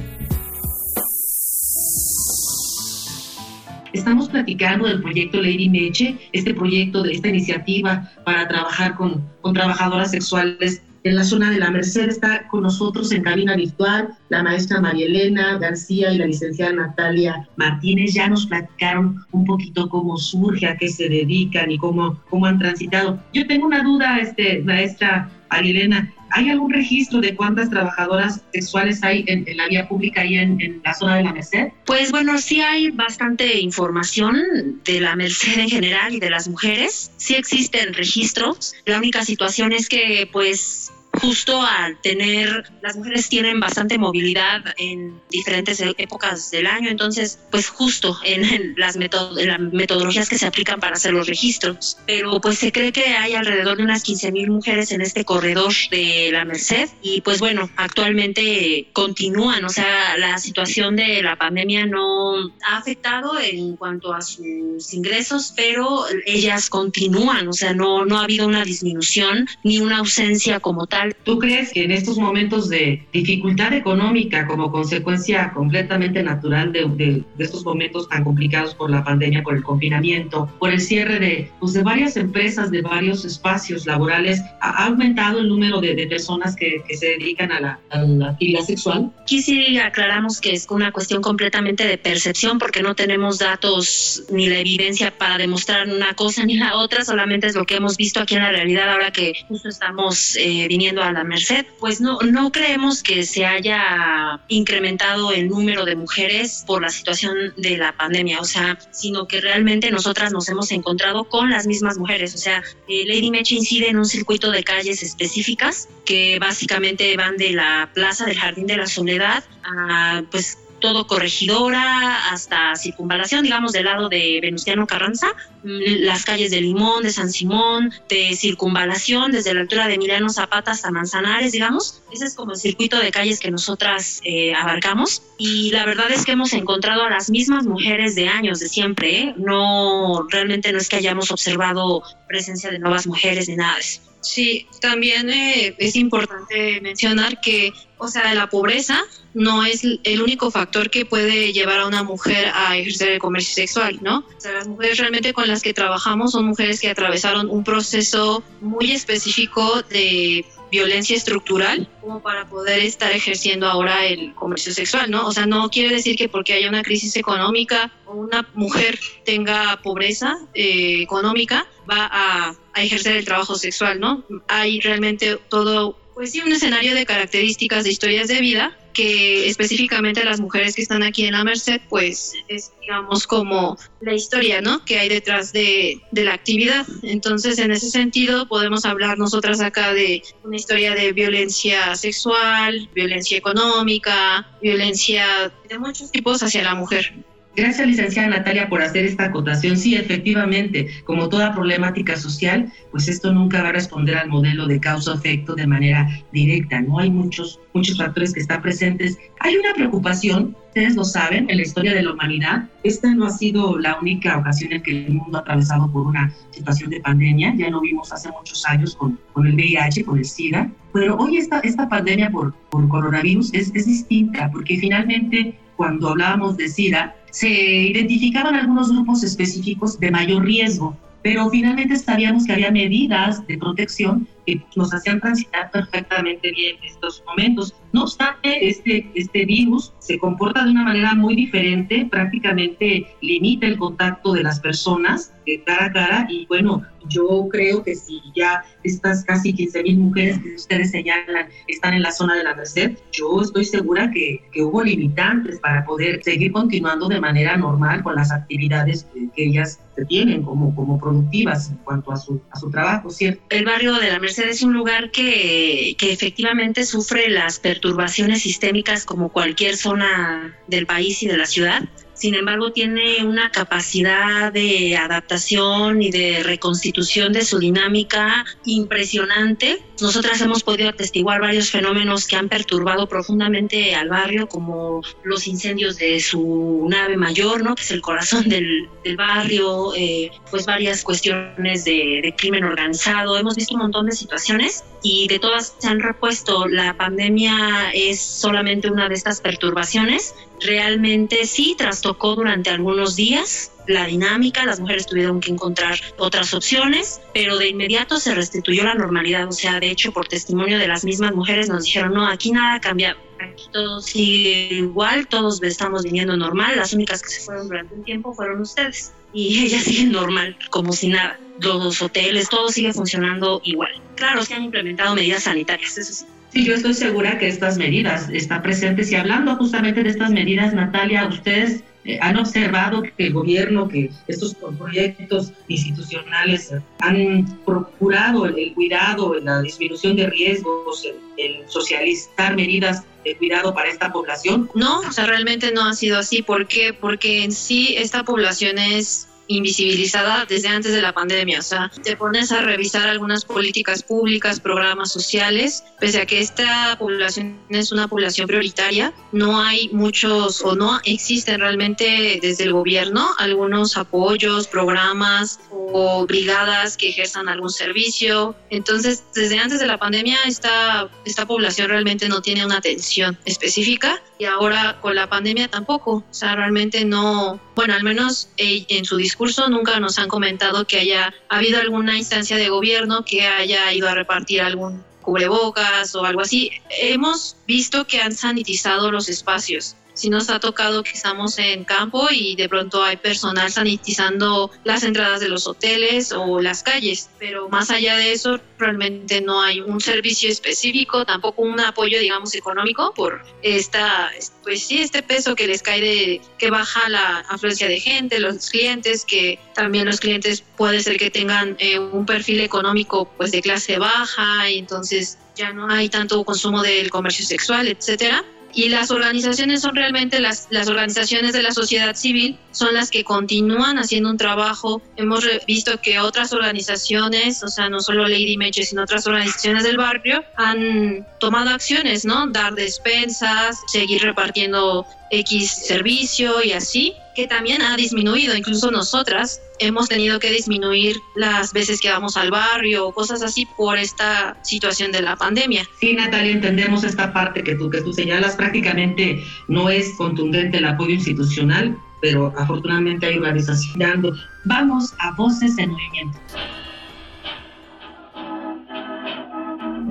Estamos 3.93 4.29
platicando 4.29 4.87
del 4.87 5.01
proyecto 5.01 5.41
Lady 5.41 5.69
Meche, 5.69 6.17
este 6.31 6.53
proyecto 6.53 7.01
de 7.03 7.13
esta 7.13 7.29
iniciativa 7.29 8.11
para 8.23 8.47
trabajar 8.47 8.95
con, 8.95 9.27
con 9.41 9.53
trabajadoras 9.53 10.11
sexuales 10.11 10.81
en 11.07 11.15
la 11.15 11.23
zona 11.23 11.49
de 11.51 11.59
la 11.59 11.71
Merced 11.71 12.09
está 12.09 12.47
con 12.47 12.63
nosotros 12.63 13.11
en 13.11 13.23
cabina 13.23 13.55
virtual 13.55 14.09
la 14.29 14.43
maestra 14.43 14.81
María 14.81 15.05
Elena 15.05 15.57
García 15.57 16.11
y 16.11 16.17
la 16.17 16.25
licenciada 16.25 16.73
Natalia 16.73 17.47
Martínez. 17.55 18.13
Ya 18.13 18.27
nos 18.27 18.45
platicaron 18.45 19.25
un 19.31 19.45
poquito 19.45 19.87
cómo 19.89 20.17
surge, 20.17 20.67
a 20.67 20.77
qué 20.77 20.89
se 20.89 21.07
dedican 21.07 21.71
y 21.71 21.77
cómo, 21.77 22.21
cómo 22.29 22.45
han 22.45 22.59
transitado. 22.59 23.21
Yo 23.33 23.47
tengo 23.47 23.67
una 23.67 23.83
duda, 23.83 24.19
este, 24.19 24.59
maestra 24.63 25.29
María 25.49 25.71
Elena. 25.71 26.13
¿Hay 26.31 26.49
algún 26.49 26.73
registro 26.73 27.21
de 27.21 27.33
cuántas 27.35 27.69
trabajadoras 27.69 28.41
sexuales 28.53 29.01
hay 29.01 29.23
en, 29.27 29.45
la 29.55 29.69
vía 29.69 29.87
pública 29.87 30.25
y 30.25 30.35
en, 30.35 30.59
en, 30.59 30.81
la 30.83 30.93
zona 30.93 31.15
de 31.15 31.23
la 31.23 31.31
Merced? 31.31 31.69
Pues 31.85 32.11
bueno, 32.11 32.37
sí 32.37 32.59
hay 32.59 32.91
bastante 32.91 33.59
información 33.61 34.81
de 34.83 34.99
la 34.99 35.15
Merced 35.15 35.57
en 35.57 35.69
general 35.69 36.13
y 36.13 36.19
de 36.19 36.29
las 36.29 36.49
mujeres. 36.49 37.11
Sí 37.15 37.35
existen 37.35 37.93
registros. 37.93 38.73
La 38.85 38.97
única 38.97 39.23
situación 39.23 39.71
es 39.71 39.87
que 39.87 40.29
pues 40.33 40.91
justo 41.21 41.61
al 41.61 41.99
tener, 42.01 42.71
las 42.81 42.95
mujeres 42.95 43.29
tienen 43.29 43.59
bastante 43.59 43.97
movilidad 43.97 44.63
en 44.77 45.21
diferentes 45.29 45.81
épocas 45.97 46.51
del 46.51 46.67
año, 46.67 46.89
entonces, 46.89 47.39
pues 47.51 47.69
justo 47.69 48.17
en, 48.23 48.75
las, 48.77 48.97
metodologías 48.97 50.29
que 50.29 50.37
se 50.37 50.45
aplican 50.45 50.79
para 50.79 50.95
hacer 50.95 51.13
los 51.13 51.27
registros. 51.27 51.97
Pero 52.05 52.39
pues 52.41 52.59
se 52.59 52.71
cree 52.71 52.91
que 52.91 53.05
hay 53.05 53.33
alrededor 53.33 53.77
de 53.77 53.83
unas 53.83 54.03
15 54.03 54.31
mil 54.31 54.49
mujeres 54.49 54.91
en 54.91 55.01
este 55.01 55.25
corredor 55.25 55.73
de 55.91 56.29
la 56.31 56.45
Merced 56.45 56.89
y 57.01 57.21
pues 57.21 57.39
bueno, 57.39 57.69
actualmente 57.75 58.89
continúan, 58.93 59.63
o 59.65 59.69
sea, 59.69 60.17
la 60.17 60.37
situación 60.37 60.95
de 60.95 61.21
la 61.21 61.35
pandemia 61.35 61.85
no 61.85 62.35
ha 62.65 62.77
afectado 62.77 63.39
en 63.39 63.75
cuanto 63.75 64.13
a 64.13 64.21
sus 64.21 64.93
ingresos, 64.93 65.53
pero 65.55 66.05
ellas 66.25 66.69
continúan, 66.69 67.47
o 67.47 67.53
sea, 67.53 67.73
no, 67.73 68.05
no 68.05 68.19
ha 68.19 68.23
habido 68.23 68.47
una 68.47 68.63
disminución 68.63 69.47
ni 69.63 69.79
una 69.79 69.97
ausencia 69.97 70.59
como 70.59 70.87
tal. 70.87 71.06
¿Tú 71.23 71.39
crees 71.39 71.71
que 71.71 71.83
en 71.83 71.91
estos 71.91 72.17
momentos 72.17 72.69
de 72.69 73.05
dificultad 73.13 73.73
económica 73.73 74.47
como 74.47 74.71
consecuencia 74.71 75.51
completamente 75.53 76.23
natural 76.23 76.71
de, 76.71 76.85
de, 76.95 77.23
estos 77.37 77.63
momentos 77.65 78.07
tan 78.09 78.23
complicados 78.23 78.75
por 78.75 78.89
la 78.89 79.03
pandemia, 79.03 79.43
por 79.43 79.55
el 79.55 79.63
confinamiento, 79.63 80.49
por 80.59 80.71
el 80.71 80.79
cierre 80.79 81.19
de, 81.19 81.51
pues 81.59 81.73
de 81.73 81.83
varias 81.83 82.17
empresas, 82.17 82.71
de 82.71 82.81
varios 82.81 83.25
espacios 83.25 83.85
laborales, 83.85 84.41
ha, 84.61 84.85
aumentado 84.85 85.39
el 85.39 85.49
número 85.49 85.81
de, 85.81 85.95
de 85.95 86.07
personas 86.07 86.55
que, 86.55 86.81
que, 86.87 86.97
se 86.97 87.07
dedican 87.07 87.51
a 87.51 87.59
la, 87.59 87.79
a 87.89 87.99
la 87.99 88.29
actividad 88.29 88.61
sexual? 88.61 89.11
Aquí 89.21 89.41
sí 89.41 89.77
aclaramos 89.77 90.41
que 90.41 90.53
es 90.53 90.67
una 90.69 90.91
cuestión 90.91 91.21
completamente 91.21 91.85
de 91.85 91.97
percepción 91.97 92.57
porque 92.59 92.81
no 92.81 92.95
tenemos 92.95 93.39
datos 93.39 94.23
ni 94.31 94.47
la 94.47 94.59
evidencia 94.59 95.11
para 95.17 95.37
demostrar 95.37 95.87
una 95.87 96.13
cosa 96.13 96.45
ni 96.45 96.55
la 96.55 96.75
otra, 96.75 97.03
solamente 97.03 97.47
es 97.47 97.55
lo 97.55 97.65
que 97.65 97.75
hemos 97.75 97.97
visto 97.97 98.19
aquí 98.19 98.35
en 98.35 98.43
la 98.43 98.51
realidad 98.51 98.89
ahora 98.89 99.11
que 99.11 99.33
justo 99.47 99.69
estamos 99.69 100.35
eh, 100.37 100.67
viniendo 100.67 100.96
a 101.03 101.11
la 101.11 101.23
Merced. 101.23 101.65
Pues 101.79 102.01
no, 102.01 102.19
no 102.19 102.51
creemos 102.51 103.03
que 103.03 103.23
se 103.23 103.45
haya 103.45 104.41
incrementado 104.47 105.31
el 105.31 105.47
número 105.47 105.85
de 105.85 105.95
mujeres 105.95 106.63
por 106.65 106.81
la 106.81 106.89
situación 106.89 107.53
de 107.57 107.77
la 107.77 107.95
pandemia, 107.95 108.39
o 108.39 108.45
sea, 108.45 108.77
sino 108.91 109.27
que 109.27 109.41
realmente 109.41 109.91
nosotras 109.91 110.31
nos 110.31 110.47
hemos 110.49 110.71
encontrado 110.71 111.25
con 111.25 111.49
las 111.49 111.67
mismas 111.67 111.97
mujeres, 111.97 112.35
o 112.35 112.37
sea, 112.37 112.63
eh, 112.87 113.03
Lady 113.05 113.31
Meche 113.31 113.55
incide 113.55 113.89
en 113.89 113.97
un 113.97 114.05
circuito 114.05 114.51
de 114.51 114.63
calles 114.63 115.03
específicas 115.03 115.89
que 116.05 116.37
básicamente 116.39 117.15
van 117.17 117.37
de 117.37 117.51
la 117.51 117.89
Plaza 117.93 118.25
del 118.25 118.37
Jardín 118.37 118.67
de 118.67 118.77
la 118.77 118.87
Soledad 118.87 119.43
a 119.63 120.23
pues 120.31 120.57
todo 120.79 121.07
corregidora 121.07 122.31
hasta 122.31 122.75
circunvalación, 122.75 123.43
digamos, 123.43 123.71
del 123.71 123.85
lado 123.85 124.09
de 124.09 124.39
Venustiano 124.41 124.87
Carranza, 124.87 125.27
mm, 125.63 126.03
las 126.05 126.25
calles 126.25 126.51
de 126.51 126.61
Limón, 126.61 127.03
de 127.03 127.11
San 127.11 127.31
Simón, 127.31 127.91
de 128.09 128.35
circunvalación, 128.35 129.31
desde 129.31 129.53
la 129.53 129.61
altura 129.61 129.87
de 129.87 129.95
Emiliano 129.95 130.29
Zapata 130.29 130.71
hasta 130.71 130.91
Manzanares, 130.91 131.51
digamos. 131.51 132.01
Ese 132.11 132.25
es 132.25 132.35
como 132.35 132.53
el 132.53 132.57
circuito 132.57 132.97
de 132.99 133.11
calles 133.11 133.39
que 133.39 133.51
nosotras 133.51 134.21
eh, 134.23 134.53
abarcamos. 134.53 135.21
Y 135.37 135.71
la 135.71 135.85
verdad 135.85 136.11
es 136.11 136.25
que 136.25 136.33
hemos 136.33 136.53
encontrado 136.53 137.03
a 137.03 137.09
las 137.09 137.29
mismas 137.29 137.65
mujeres 137.65 138.15
de 138.15 138.27
años, 138.27 138.59
de 138.59 138.69
siempre. 138.69 139.19
¿eh? 139.19 139.35
No, 139.37 140.27
realmente 140.29 140.71
no 140.71 140.77
es 140.77 140.89
que 140.89 140.97
hayamos 140.97 141.31
observado 141.31 142.03
presencia 142.27 142.71
de 142.71 142.79
nuevas 142.79 143.07
mujeres 143.07 143.47
ni 143.47 143.55
nada. 143.55 143.77
Sí, 144.21 144.67
también 144.81 145.29
eh, 145.29 145.75
es 145.77 145.95
importante 145.95 146.81
mencionar 146.81 147.39
que, 147.39 147.71
o 147.97 148.07
sea, 148.07 148.33
la 148.33 148.49
pobreza 148.49 149.03
no 149.33 149.63
es 149.63 149.83
el 149.83 150.21
único 150.21 150.49
factor 150.51 150.89
que 150.89 151.05
puede 151.05 151.53
llevar 151.53 151.79
a 151.79 151.87
una 151.87 152.03
mujer 152.03 152.51
a 152.53 152.77
ejercer 152.77 153.09
el 153.09 153.19
comercio 153.19 153.53
sexual, 153.53 153.99
¿no? 154.01 154.19
O 154.19 154.41
sea, 154.41 154.53
las 154.53 154.67
mujeres 154.67 154.97
realmente 154.97 155.33
con 155.33 155.47
las 155.47 155.61
que 155.61 155.73
trabajamos 155.73 156.31
son 156.31 156.45
mujeres 156.45 156.79
que 156.79 156.89
atravesaron 156.89 157.49
un 157.49 157.63
proceso 157.63 158.43
muy 158.61 158.91
específico 158.91 159.81
de 159.83 160.45
violencia 160.71 161.15
estructural 161.15 161.87
como 162.01 162.21
para 162.21 162.47
poder 162.49 162.79
estar 162.79 163.11
ejerciendo 163.11 163.67
ahora 163.67 164.05
el 164.05 164.33
comercio 164.35 164.73
sexual, 164.73 165.09
¿no? 165.09 165.25
O 165.27 165.31
sea, 165.31 165.45
no 165.45 165.69
quiere 165.69 165.95
decir 165.95 166.17
que 166.17 166.29
porque 166.29 166.53
haya 166.53 166.67
una 166.67 166.83
crisis 166.83 167.15
económica 167.15 167.91
o 168.05 168.13
una 168.13 168.47
mujer 168.53 168.99
tenga 169.23 169.79
pobreza 169.81 170.37
eh, 170.53 171.01
económica 171.01 171.67
va 171.89 172.09
a, 172.11 172.55
a 172.73 172.83
ejercer 172.83 173.17
el 173.17 173.25
trabajo 173.25 173.55
sexual, 173.55 173.99
¿no? 173.99 174.23
Hay 174.47 174.79
realmente 174.81 175.37
todo, 175.49 175.97
pues 176.17 176.31
sí, 176.31 176.41
un 176.41 176.51
escenario 176.51 176.95
de 176.95 177.05
características 177.05 177.83
de 177.83 177.91
historias 177.91 178.27
de 178.27 178.39
vida 178.41 178.75
que 178.91 179.47
específicamente 179.47 180.23
las 180.23 180.39
mujeres 180.39 180.75
que 180.75 180.81
están 180.81 181.03
aquí 181.03 181.25
en 181.25 181.33
la 181.33 181.43
Merced, 181.43 181.79
pues 181.89 182.33
es, 182.47 182.71
digamos, 182.81 183.27
como 183.27 183.77
la 184.01 184.15
historia, 184.15 184.59
¿no? 184.59 184.83
Que 184.83 184.97
hay 184.97 185.09
detrás 185.09 185.53
de, 185.53 186.01
de 186.09 186.25
la 186.25 186.33
actividad. 186.33 186.87
Entonces, 187.03 187.59
en 187.59 187.69
ese 187.69 187.91
sentido, 187.91 188.47
podemos 188.47 188.83
hablar 188.85 189.19
nosotras 189.19 189.61
acá 189.61 189.93
de 189.93 190.23
una 190.43 190.55
historia 190.55 190.95
de 190.95 191.13
violencia 191.13 191.95
sexual, 191.95 192.89
violencia 192.95 193.37
económica, 193.37 194.47
violencia 194.59 195.53
de 195.69 195.77
muchos 195.77 196.09
tipos 196.11 196.41
hacia 196.41 196.63
la 196.63 196.73
mujer. 196.73 197.13
Gracias, 197.57 197.87
licenciada 197.87 198.29
Natalia, 198.29 198.69
por 198.69 198.83
hacer 198.83 199.03
esta 199.03 199.25
acotación. 199.25 199.77
Sí, 199.77 199.95
efectivamente, 199.95 200.89
como 201.05 201.27
toda 201.27 201.55
problemática 201.55 202.15
social, 202.15 202.71
pues 202.91 203.07
esto 203.07 203.33
nunca 203.33 203.63
va 203.63 203.69
a 203.69 203.71
responder 203.71 204.15
al 204.15 204.29
modelo 204.29 204.67
de 204.67 204.79
causa-efecto 204.79 205.55
de 205.55 205.65
manera 205.65 206.07
directa, 206.31 206.81
¿no? 206.81 206.99
Hay 206.99 207.09
muchos, 207.09 207.59
muchos 207.73 207.97
factores 207.97 208.31
que 208.31 208.41
están 208.41 208.61
presentes. 208.61 209.17
Hay 209.39 209.55
una 209.55 209.73
preocupación, 209.73 210.55
ustedes 210.67 210.95
lo 210.95 211.03
saben, 211.03 211.49
en 211.49 211.57
la 211.57 211.63
historia 211.63 211.95
de 211.95 212.03
la 212.03 212.13
humanidad. 212.13 212.69
Esta 212.83 213.11
no 213.15 213.25
ha 213.25 213.31
sido 213.31 213.79
la 213.79 213.99
única 213.99 214.37
ocasión 214.37 214.73
en 214.73 214.83
que 214.83 215.07
el 215.07 215.13
mundo 215.15 215.39
ha 215.39 215.41
atravesado 215.41 215.91
por 215.91 216.05
una 216.05 216.31
situación 216.51 216.91
de 216.91 216.99
pandemia. 216.99 217.55
Ya 217.57 217.71
lo 217.71 217.81
vimos 217.81 218.13
hace 218.13 218.29
muchos 218.29 218.63
años 218.67 218.95
con, 218.95 219.19
con 219.33 219.47
el 219.47 219.55
VIH, 219.55 220.05
con 220.05 220.19
el 220.19 220.25
SIDA. 220.25 220.69
Pero 220.93 221.17
hoy 221.17 221.37
esta, 221.37 221.59
esta 221.61 221.89
pandemia 221.89 222.29
por, 222.29 222.53
por 222.69 222.87
coronavirus 222.87 223.51
es, 223.55 223.71
es 223.73 223.87
distinta, 223.87 224.47
porque 224.51 224.77
finalmente 224.77 225.57
cuando 225.75 226.09
hablábamos 226.09 226.57
de 226.57 226.67
SIDA, 226.67 227.15
se 227.37 227.49
identificaban 227.49 228.55
algunos 228.55 228.91
grupos 228.91 229.23
específicos 229.23 229.99
de 229.99 230.09
mayor 230.09 230.43
riesgo, 230.43 230.97
pero 231.21 231.47
finalmente 231.51 231.95
sabíamos 231.95 232.45
que 232.45 232.53
había 232.53 232.71
medidas 232.71 233.45
de 233.45 233.59
protección 233.59 234.27
que 234.47 234.59
nos 234.75 234.91
hacían 234.91 235.19
transitar 235.19 235.69
perfectamente 235.69 236.51
bien 236.51 236.77
estos 236.83 237.23
momentos. 237.27 237.75
No 237.93 238.03
obstante, 238.03 238.67
este, 238.67 239.09
este 239.15 239.45
virus 239.45 239.93
se 239.99 240.17
comporta 240.19 240.63
de 240.63 240.71
una 240.71 240.83
manera 240.83 241.15
muy 241.15 241.35
diferente, 241.35 242.07
prácticamente 242.09 243.07
limita 243.21 243.65
el 243.67 243.77
contacto 243.77 244.33
de 244.33 244.43
las 244.43 244.59
personas 244.59 245.33
de 245.45 245.63
cara 245.63 245.85
a 245.85 245.93
cara 245.93 246.27
y 246.29 246.45
bueno, 246.47 246.83
yo 247.09 247.47
creo 247.49 247.83
que 247.83 247.95
si 247.95 248.21
ya 248.35 248.63
estas 248.83 249.23
casi 249.23 249.53
15 249.53 249.83
mil 249.83 249.97
mujeres 249.97 250.39
que 250.39 250.55
ustedes 250.55 250.91
señalan 250.91 251.47
están 251.67 251.93
en 251.93 252.03
la 252.03 252.11
zona 252.11 252.35
de 252.35 252.43
la 252.43 252.53
Merced, 252.53 252.97
yo 253.11 253.41
estoy 253.41 253.65
segura 253.65 254.11
que, 254.11 254.41
que, 254.51 254.63
hubo 254.63 254.83
limitantes 254.83 255.59
para 255.59 255.85
poder 255.85 256.21
seguir 256.23 256.51
continuando 256.51 257.07
de 257.07 257.21
manera 257.21 257.55
normal 257.55 258.03
con 258.03 258.15
las 258.15 258.31
actividades 258.31 259.07
que, 259.13 259.29
ellas 259.37 259.79
tienen 260.09 260.43
como, 260.43 260.75
como 260.75 260.99
productivas 260.99 261.69
en 261.69 261.77
cuanto 261.77 262.11
a 262.11 262.17
su, 262.17 262.41
a 262.51 262.59
su 262.59 262.69
trabajo, 262.69 263.09
¿cierto? 263.09 263.41
El 263.49 263.65
barrio 263.65 263.93
de 263.95 264.09
la 264.09 264.19
Merced 264.19 264.49
es 264.49 264.61
un 264.61 264.73
lugar 264.73 265.09
que, 265.11 265.95
que 265.97 266.11
efectivamente 266.11 266.85
sufre 266.85 267.29
las 267.29 267.59
perturbaciones 267.77 268.41
sistémicas 268.41 269.05
como 269.05 269.29
cualquier 269.29 269.77
zona 269.77 270.57
del 270.67 270.85
país 270.87 271.21
y 271.21 271.27
de 271.27 271.37
la 271.37 271.45
ciudad 271.45 271.83
sin 272.17 272.35
embargo 272.35 272.71
tiene 272.71 273.23
una 273.23 273.51
capacidad 273.51 274.51
de 274.51 274.97
adaptación 274.97 276.01
y 276.01 276.09
de 276.09 276.41
reconstitución 276.43 277.31
de 277.31 277.45
su 277.45 277.59
dinámica 277.59 278.45
impresionante. 278.65 279.81
Nosotras 280.01 280.41
hemos 280.41 280.63
podido 280.63 280.89
atestiguar 280.89 281.41
varios 281.41 281.71
fenómenos 281.71 282.27
que 282.27 282.35
han 282.35 282.49
perturbado 282.49 283.07
profundamente 283.07 283.95
al 283.95 284.09
barrio, 284.09 284.47
como 284.47 285.01
los 285.23 285.47
incendios 285.47 285.97
de 285.97 286.19
su 286.19 286.87
nave 286.89 287.17
mayor, 287.17 287.63
¿no? 287.63 287.75
que 287.75 287.83
es 287.83 287.91
el 287.91 288.01
corazón 288.01 288.49
del, 288.49 288.89
barrio, 289.15 289.93
eh, 289.95 290.29
pues 290.51 290.65
varias 290.65 291.03
cuestiones 291.03 291.85
de, 291.85 292.19
de 292.23 292.35
crimen 292.37 292.63
organizado. 292.63 293.37
Hemos 293.37 293.55
visto 293.55 293.75
un 293.75 293.81
montón 293.81 294.07
de 294.07 294.11
situaciones 294.11 294.83
y 295.01 295.27
de 295.27 295.39
todas 295.39 295.75
se 295.77 295.87
han 295.87 295.99
repuesto. 295.99 296.67
La 296.67 296.95
pandemia 296.95 297.91
es 297.93 298.19
solamente 298.19 298.89
una 298.89 299.07
de 299.07 299.15
estas 299.15 299.41
perturbaciones. 299.41 300.35
Realmente 300.59 301.45
sí 301.45 301.75
trastocó 301.77 302.35
durante 302.35 302.69
algunos 302.69 303.15
días 303.15 303.71
la 303.87 304.05
dinámica, 304.05 304.65
las 304.65 304.79
mujeres 304.79 305.05
tuvieron 305.05 305.39
que 305.39 305.51
encontrar 305.51 305.99
otras 306.17 306.53
opciones, 306.53 307.21
pero 307.33 307.57
de 307.57 307.69
inmediato 307.69 308.19
se 308.19 308.35
restituyó 308.35 308.83
la 308.83 308.93
normalidad. 308.93 309.47
O 309.47 309.51
sea, 309.51 309.79
de 309.79 309.89
hecho, 309.89 310.11
por 310.11 310.27
testimonio 310.27 310.77
de 310.77 310.87
las 310.87 311.03
mismas 311.03 311.33
mujeres 311.33 311.69
nos 311.69 311.83
dijeron, 311.83 312.13
no, 312.13 312.27
aquí 312.27 312.51
nada 312.51 312.79
cambia, 312.79 313.17
aquí 313.39 313.65
todo 313.71 314.01
sigue 314.01 314.69
igual, 314.73 315.27
todos 315.27 315.61
estamos 315.63 316.03
viniendo 316.03 316.35
normal, 316.35 316.75
las 316.75 316.93
únicas 316.93 317.21
que 317.21 317.29
se 317.29 317.41
fueron 317.41 317.67
durante 317.67 317.95
un 317.95 318.03
tiempo 318.03 318.33
fueron 318.33 318.61
ustedes. 318.61 319.13
Y 319.33 319.59
ellas 319.65 319.83
siguen 319.83 320.11
normal, 320.11 320.57
como 320.69 320.93
si 320.93 321.07
nada. 321.07 321.39
Los 321.59 322.01
hoteles, 322.01 322.49
todo 322.49 322.69
sigue 322.69 322.93
funcionando 322.93 323.61
igual. 323.63 323.91
Claro, 324.15 324.43
se 324.43 324.53
han 324.53 324.63
implementado 324.63 325.15
medidas 325.15 325.43
sanitarias, 325.43 325.97
eso 325.97 326.13
sí 326.13 326.25
Sí, 326.57 326.65
yo 326.65 326.73
estoy 326.73 326.95
segura 326.95 327.37
que 327.37 327.47
estas 327.47 327.77
medidas 327.77 328.29
están 328.33 328.63
presentes 328.63 329.11
y 329.11 329.15
hablando 329.15 329.55
justamente 329.57 330.01
de 330.01 330.09
estas 330.09 330.31
medidas, 330.31 330.73
Natalia, 330.73 331.27
ustedes 331.27 331.83
eh, 332.03 332.17
han 332.19 332.35
observado 332.35 333.03
que 333.03 333.27
el 333.27 333.33
gobierno, 333.33 333.87
que 333.87 334.09
estos 334.27 334.55
proyectos 334.55 335.53
institucionales 335.67 336.73
han 336.97 337.45
procurado 337.63 338.47
el, 338.47 338.73
cuidado, 338.73 339.35
la 339.35 339.61
disminución 339.61 340.15
de 340.15 340.31
riesgos, 340.31 341.07
el, 341.37 341.57
socializar 341.67 342.55
medidas 342.55 343.03
de 343.23 343.37
cuidado 343.37 343.75
para 343.75 343.91
esta 343.91 344.11
población? 344.11 344.67
No, 344.73 345.01
o 345.01 345.11
sea, 345.11 345.27
realmente 345.27 345.71
no 345.71 345.85
ha 345.85 345.93
sido 345.93 346.17
así. 346.17 346.41
¿Por 346.41 346.65
qué? 346.65 346.91
Porque 346.91 347.43
en 347.43 347.51
sí 347.51 347.93
esta 347.99 348.23
población 348.23 348.79
es 348.79 349.27
invisibilizada 349.47 350.45
desde 350.45 350.67
antes 350.67 350.93
de 350.93 351.01
la 351.01 351.13
pandemia. 351.13 351.59
O 351.59 351.63
sea, 351.63 351.91
te 352.03 352.15
pones 352.15 352.51
a 352.51 352.61
revisar 352.61 353.07
algunas 353.07 353.45
políticas 353.45 354.03
públicas, 354.03 354.59
programas 354.59 355.11
sociales, 355.11 355.83
pese 355.99 356.21
a 356.21 356.25
que 356.25 356.39
esta 356.39 356.95
población 356.99 357.57
es 357.69 357.91
una 357.91 358.07
población 358.07 358.47
prioritaria, 358.47 359.13
no 359.31 359.59
hay 359.61 359.89
muchos 359.89 360.61
o 360.61 360.75
no 360.75 360.99
existen 361.05 361.59
realmente 361.59 362.39
desde 362.41 362.65
el 362.65 362.73
gobierno 362.73 363.27
algunos 363.37 363.97
apoyos, 363.97 364.67
programas 364.67 365.59
o 365.71 366.25
brigadas 366.25 366.97
que 366.97 367.09
ejerzan 367.09 367.49
algún 367.49 367.69
servicio. 367.69 368.55
Entonces, 368.69 369.23
desde 369.33 369.59
antes 369.59 369.79
de 369.79 369.87
la 369.87 369.97
pandemia, 369.97 370.37
esta, 370.45 371.09
esta 371.25 371.45
población 371.45 371.89
realmente 371.89 372.27
no 372.27 372.41
tiene 372.41 372.65
una 372.65 372.77
atención 372.77 373.37
específica 373.45 374.21
y 374.37 374.45
ahora 374.45 374.97
con 375.01 375.15
la 375.15 375.29
pandemia 375.29 375.67
tampoco. 375.67 376.23
O 376.29 376.33
sea, 376.33 376.55
realmente 376.55 377.05
no, 377.05 377.59
bueno, 377.75 377.93
al 377.93 378.03
menos 378.03 378.49
en 378.57 379.05
su 379.05 379.17
discurso 379.17 379.36
nunca 379.69 379.99
nos 379.99 380.17
han 380.19 380.27
comentado 380.27 380.85
que 380.85 380.99
haya 380.99 381.33
habido 381.49 381.79
alguna 381.79 382.17
instancia 382.17 382.57
de 382.57 382.69
gobierno 382.69 383.23
que 383.23 383.47
haya 383.47 383.91
ido 383.93 384.09
a 384.09 384.15
repartir 384.15 384.61
algún 384.61 385.03
cubrebocas 385.21 386.15
o 386.15 386.25
algo 386.25 386.41
así. 386.41 386.71
Hemos 386.89 387.57
visto 387.67 388.07
que 388.07 388.21
han 388.21 388.33
sanitizado 388.33 389.11
los 389.11 389.29
espacios 389.29 389.95
si 390.17 390.29
nos 390.29 390.49
ha 390.49 390.59
tocado 390.59 391.03
que 391.03 391.11
estamos 391.11 391.59
en 391.59 391.85
campo 391.85 392.27
y 392.31 392.55
de 392.55 392.67
pronto 392.67 393.03
hay 393.03 393.17
personal 393.17 393.71
sanitizando 393.71 394.71
las 394.83 395.03
entradas 395.03 395.39
de 395.39 395.47
los 395.47 395.67
hoteles 395.67 396.31
o 396.31 396.59
las 396.59 396.81
calles, 396.81 397.29
pero 397.37 397.69
más 397.69 397.91
allá 397.91 398.17
de 398.17 398.31
eso 398.31 398.59
realmente 398.79 399.41
no 399.41 399.61
hay 399.61 399.79
un 399.79 400.01
servicio 400.01 400.49
específico, 400.49 401.23
tampoco 401.23 401.61
un 401.61 401.79
apoyo 401.79 402.19
digamos 402.19 402.55
económico 402.55 403.13
por 403.13 403.43
esta 403.61 404.31
pues 404.63 404.87
sí 404.87 404.97
este 404.97 405.21
peso 405.21 405.55
que 405.55 405.67
les 405.67 405.83
cae 405.83 406.01
de 406.01 406.41
que 406.57 406.71
baja 406.71 407.07
la 407.09 407.39
afluencia 407.49 407.87
de 407.87 407.99
gente, 407.99 408.39
los 408.39 408.71
clientes 408.71 409.23
que 409.23 409.59
también 409.75 410.05
los 410.05 410.19
clientes 410.19 410.63
puede 410.75 410.99
ser 411.01 411.17
que 411.17 411.29
tengan 411.29 411.75
eh, 411.79 411.99
un 411.99 412.25
perfil 412.25 412.61
económico 412.61 413.31
pues 413.37 413.51
de 413.51 413.61
clase 413.61 413.99
baja 413.99 414.67
y 414.69 414.79
entonces 414.79 415.37
ya 415.55 415.73
no 415.73 415.87
hay 415.89 416.09
tanto 416.09 416.43
consumo 416.43 416.81
del 416.81 417.11
comercio 417.11 417.45
sexual, 417.45 417.87
etcétera 417.87 418.43
y 418.73 418.89
las 418.89 419.11
organizaciones 419.11 419.81
son 419.81 419.95
realmente 419.95 420.39
las, 420.39 420.67
las 420.69 420.87
organizaciones 420.87 421.53
de 421.53 421.63
la 421.63 421.71
sociedad 421.71 422.15
civil, 422.15 422.57
son 422.71 422.93
las 422.93 423.09
que 423.09 423.23
continúan 423.23 423.97
haciendo 423.97 424.29
un 424.29 424.37
trabajo. 424.37 425.01
Hemos 425.15 425.45
visto 425.65 425.99
que 426.01 426.19
otras 426.19 426.53
organizaciones, 426.53 427.63
o 427.63 427.67
sea, 427.67 427.89
no 427.89 427.99
solo 428.01 428.27
Lady 428.27 428.57
Meche, 428.57 428.83
sino 428.83 429.03
otras 429.03 429.25
organizaciones 429.27 429.83
del 429.83 429.97
barrio, 429.97 430.43
han 430.55 431.25
tomado 431.39 431.71
acciones, 431.71 432.25
¿no? 432.25 432.47
Dar 432.47 432.75
despensas, 432.75 433.77
seguir 433.87 434.21
repartiendo 434.21 435.05
X 435.31 435.85
servicio 435.87 436.63
y 436.63 436.71
así 436.71 437.13
que 437.35 437.47
también 437.47 437.83
ha 437.83 437.95
disminuido. 437.95 438.55
Incluso 438.55 438.89
nosotras 438.89 439.61
hemos 439.79 440.09
tenido 440.09 440.39
que 440.39 440.49
disminuir 440.49 441.17
las 441.35 441.71
veces 441.71 442.01
que 442.01 442.09
vamos 442.09 442.35
al 442.35 442.49
barrio 442.49 443.07
o 443.07 443.13
cosas 443.13 443.43
así 443.43 443.67
por 443.77 443.97
esta 443.97 444.57
situación 444.63 445.11
de 445.11 445.21
la 445.21 445.35
pandemia. 445.35 445.87
Sí, 445.99 446.13
Natalia, 446.13 446.53
entendemos 446.53 447.03
esta 447.03 447.31
parte 447.33 447.63
que 447.63 447.75
tú, 447.75 447.91
que 447.91 448.01
tú 448.01 448.11
señalas. 448.11 448.55
Prácticamente 448.55 449.43
no 449.67 449.89
es 449.89 450.15
contundente 450.17 450.77
el 450.77 450.85
apoyo 450.85 451.13
institucional, 451.13 451.95
pero 452.21 452.51
afortunadamente 452.57 453.27
hay 453.27 453.37
organización 453.37 454.35
Vamos 454.65 455.13
a 455.19 455.31
Voces 455.35 455.77
en 455.77 455.91
Movimiento. 455.91 456.39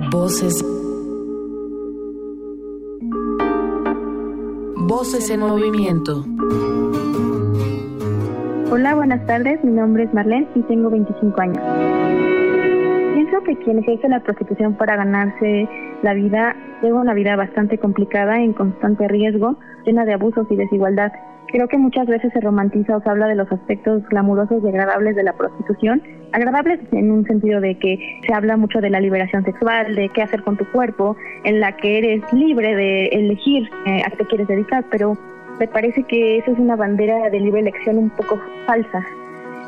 Voces. 0.09 0.63
Voces 4.87 5.29
en 5.29 5.41
movimiento. 5.41 6.23
Hola, 8.71 8.95
buenas 8.95 9.25
tardes. 9.25 9.61
Mi 9.61 9.73
nombre 9.73 10.03
es 10.03 10.13
Marlene 10.13 10.47
y 10.55 10.61
tengo 10.61 10.89
25 10.89 11.41
años. 11.41 11.61
Pienso 13.13 13.41
que 13.43 13.57
quien 13.65 13.79
ejerce 13.79 14.07
la 14.07 14.21
prostitución 14.21 14.75
para 14.75 14.95
ganarse 14.95 15.67
la 16.03 16.13
vida 16.13 16.55
lleva 16.81 17.01
una 17.01 17.13
vida 17.13 17.35
bastante 17.35 17.77
complicada, 17.77 18.39
en 18.41 18.53
constante 18.53 19.09
riesgo, 19.09 19.57
llena 19.85 20.05
de 20.05 20.13
abusos 20.13 20.47
y 20.49 20.55
desigualdad. 20.55 21.11
Creo 21.47 21.67
que 21.69 21.77
muchas 21.77 22.07
veces 22.07 22.33
se 22.33 22.41
romantiza 22.41 22.97
o 22.97 23.01
se 23.01 23.09
habla 23.09 23.27
de 23.27 23.35
los 23.35 23.49
aspectos 23.51 24.03
glamurosos 24.09 24.61
y 24.63 24.67
agradables 24.67 25.15
de 25.15 25.23
la 25.23 25.33
prostitución. 25.33 26.01
Agradables 26.33 26.79
en 26.91 27.09
un 27.09 27.25
sentido 27.25 27.61
de 27.61 27.79
que 27.79 27.97
se 28.27 28.33
habla 28.33 28.57
mucho 28.57 28.81
de 28.81 28.89
la 28.89 28.99
liberación 28.99 29.45
sexual, 29.45 29.95
de 29.95 30.09
qué 30.09 30.21
hacer 30.21 30.43
con 30.43 30.57
tu 30.57 30.65
cuerpo, 30.71 31.15
en 31.45 31.61
la 31.61 31.77
que 31.77 31.99
eres 31.99 32.21
libre 32.33 32.75
de 32.75 33.05
elegir 33.07 33.69
eh, 33.85 34.01
a 34.05 34.11
qué 34.11 34.25
quieres 34.25 34.47
dedicar, 34.47 34.83
pero 34.91 35.17
me 35.57 35.67
parece 35.69 36.03
que 36.03 36.37
eso 36.37 36.51
es 36.51 36.59
una 36.59 36.75
bandera 36.75 37.29
de 37.29 37.39
libre 37.39 37.61
elección 37.61 37.97
un 37.97 38.09
poco 38.09 38.39
falsa. 38.65 39.05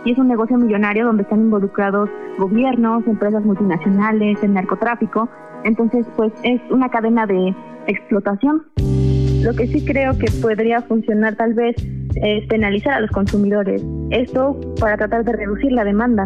Y 0.03 0.11
es 0.11 0.17
un 0.17 0.27
negocio 0.27 0.57
millonario 0.57 1.05
donde 1.05 1.23
están 1.23 1.39
involucrados 1.39 2.09
gobiernos, 2.37 3.07
empresas 3.07 3.43
multinacionales, 3.43 4.41
el 4.43 4.53
narcotráfico. 4.53 5.29
Entonces, 5.63 6.05
pues 6.17 6.33
es 6.43 6.59
una 6.69 6.89
cadena 6.89 7.25
de 7.25 7.53
explotación. 7.87 8.63
Lo 9.41 9.53
que 9.53 9.67
sí 9.67 9.85
creo 9.85 10.17
que 10.17 10.27
podría 10.41 10.81
funcionar 10.81 11.35
tal 11.35 11.53
vez 11.53 11.75
es 12.21 12.45
penalizar 12.47 12.95
a 12.95 12.99
los 12.99 13.09
consumidores. 13.11 13.81
Esto 14.11 14.59
para 14.79 14.97
tratar 14.97 15.23
de 15.23 15.31
reducir 15.31 15.71
la 15.71 15.85
demanda, 15.85 16.25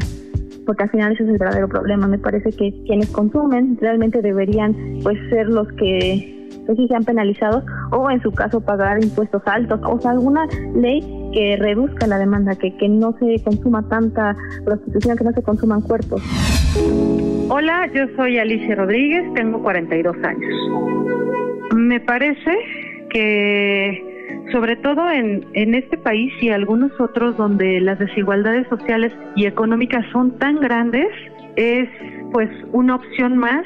porque 0.65 0.83
al 0.83 0.89
final 0.89 1.13
ese 1.13 1.23
es 1.23 1.29
el 1.29 1.37
verdadero 1.37 1.67
problema. 1.67 2.07
Me 2.07 2.17
parece 2.17 2.51
que 2.51 2.73
quienes 2.85 3.09
consumen 3.09 3.77
realmente 3.79 4.21
deberían 4.21 4.75
pues 5.03 5.17
ser 5.29 5.47
los 5.47 5.67
que 5.73 6.33
pues 6.65 6.77
sí 6.77 6.87
sean 6.87 7.03
penalizados 7.03 7.63
o 7.91 8.09
en 8.09 8.21
su 8.21 8.31
caso 8.31 8.61
pagar 8.61 9.03
impuestos 9.03 9.41
altos, 9.45 9.79
o 9.83 9.99
sea, 9.99 10.11
alguna 10.11 10.47
ley 10.75 11.01
que 11.33 11.57
reduzca 11.57 12.07
la 12.07 12.17
demanda, 12.17 12.55
que, 12.55 12.75
que 12.77 12.87
no 12.87 13.15
se 13.19 13.43
consuma 13.43 13.87
tanta 13.89 14.35
prostitución, 14.63 15.17
que 15.17 15.23
no 15.23 15.33
se 15.33 15.43
consuman 15.43 15.81
cuerpos. 15.81 16.21
Hola, 17.49 17.89
yo 17.93 18.05
soy 18.15 18.37
Alicia 18.37 18.75
Rodríguez, 18.75 19.33
tengo 19.33 19.61
42 19.61 20.15
años. 20.23 20.53
Me 21.75 21.99
parece 21.99 22.57
que 23.13 24.13
sobre 24.51 24.75
todo 24.77 25.09
en, 25.09 25.45
en 25.53 25.75
este 25.75 25.97
país 25.97 26.31
y 26.41 26.49
algunos 26.49 26.91
otros 26.99 27.37
donde 27.37 27.79
las 27.79 27.99
desigualdades 27.99 28.67
sociales 28.67 29.13
y 29.35 29.45
económicas 29.45 30.05
son 30.11 30.37
tan 30.37 30.59
grandes, 30.59 31.07
es 31.55 31.87
pues 32.31 32.49
una 32.71 32.95
opción 32.95 33.37
más, 33.37 33.65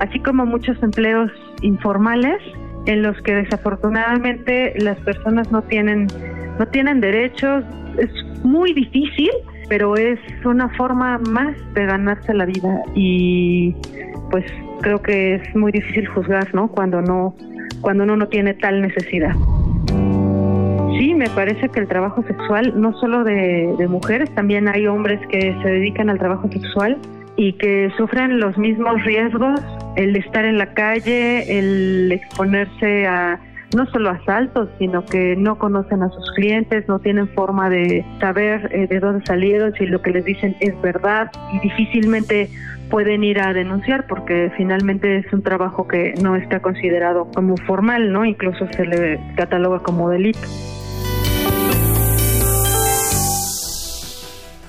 así 0.00 0.20
como 0.20 0.46
muchos 0.46 0.80
empleos 0.82 1.30
informales 1.62 2.40
en 2.86 3.02
los 3.02 3.20
que 3.22 3.34
desafortunadamente 3.34 4.74
las 4.78 4.98
personas 5.00 5.50
no 5.50 5.62
tienen 5.62 6.06
no 6.58 6.66
tienen 6.68 7.00
derechos. 7.00 7.64
Es 7.98 8.10
muy 8.44 8.72
difícil 8.72 9.30
pero 9.68 9.96
es 9.96 10.18
una 10.44 10.68
forma 10.76 11.18
más 11.18 11.56
de 11.74 11.86
ganarse 11.86 12.32
la 12.34 12.44
vida 12.44 12.82
y 12.94 13.74
pues 14.30 14.44
creo 14.80 15.02
que 15.02 15.36
es 15.36 15.56
muy 15.56 15.72
difícil 15.72 16.06
juzgar 16.08 16.54
no 16.54 16.68
cuando 16.68 17.02
no 17.02 17.34
cuando 17.86 18.02
uno 18.02 18.16
no 18.16 18.26
tiene 18.26 18.52
tal 18.52 18.82
necesidad. 18.82 19.36
Sí, 20.98 21.14
me 21.14 21.30
parece 21.30 21.68
que 21.68 21.78
el 21.78 21.86
trabajo 21.86 22.20
sexual, 22.24 22.72
no 22.74 22.92
solo 22.98 23.22
de, 23.22 23.86
mujeres, 23.88 24.28
también 24.34 24.66
hay 24.66 24.88
hombres 24.88 25.20
que 25.28 25.56
se 25.62 25.68
dedican 25.68 26.10
al 26.10 26.18
trabajo 26.18 26.48
sexual 26.50 26.98
y 27.36 27.52
que 27.52 27.92
sufren 27.96 28.40
los 28.40 28.58
mismos 28.58 29.04
riesgos, 29.04 29.60
el 29.94 30.16
estar 30.16 30.44
en 30.44 30.58
la 30.58 30.74
calle, 30.74 31.60
el 31.60 32.10
exponerse 32.10 33.06
a 33.06 33.38
no 33.76 33.86
solo 33.92 34.10
asaltos, 34.10 34.68
sino 34.80 35.04
que 35.04 35.36
no 35.36 35.56
conocen 35.56 36.02
a 36.02 36.08
sus 36.08 36.32
clientes, 36.32 36.88
no 36.88 36.98
tienen 36.98 37.28
forma 37.28 37.70
de 37.70 38.04
saber 38.18 38.68
eh, 38.72 38.88
de 38.88 38.98
dónde 38.98 39.24
salieron, 39.26 39.72
si 39.74 39.86
lo 39.86 40.02
que 40.02 40.10
les 40.10 40.24
dicen 40.24 40.56
es 40.58 40.74
verdad. 40.82 41.30
Y 41.52 41.60
difícilmente 41.60 42.50
pueden 42.90 43.24
ir 43.24 43.40
a 43.40 43.52
denunciar 43.52 44.06
porque 44.06 44.50
finalmente 44.56 45.18
es 45.18 45.32
un 45.32 45.42
trabajo 45.42 45.86
que 45.86 46.14
no 46.22 46.36
está 46.36 46.60
considerado 46.60 47.30
como 47.34 47.56
formal, 47.56 48.12
¿no? 48.12 48.24
Incluso 48.24 48.66
se 48.72 48.86
le 48.86 49.20
cataloga 49.36 49.80
como 49.80 50.10
delito. 50.10 50.40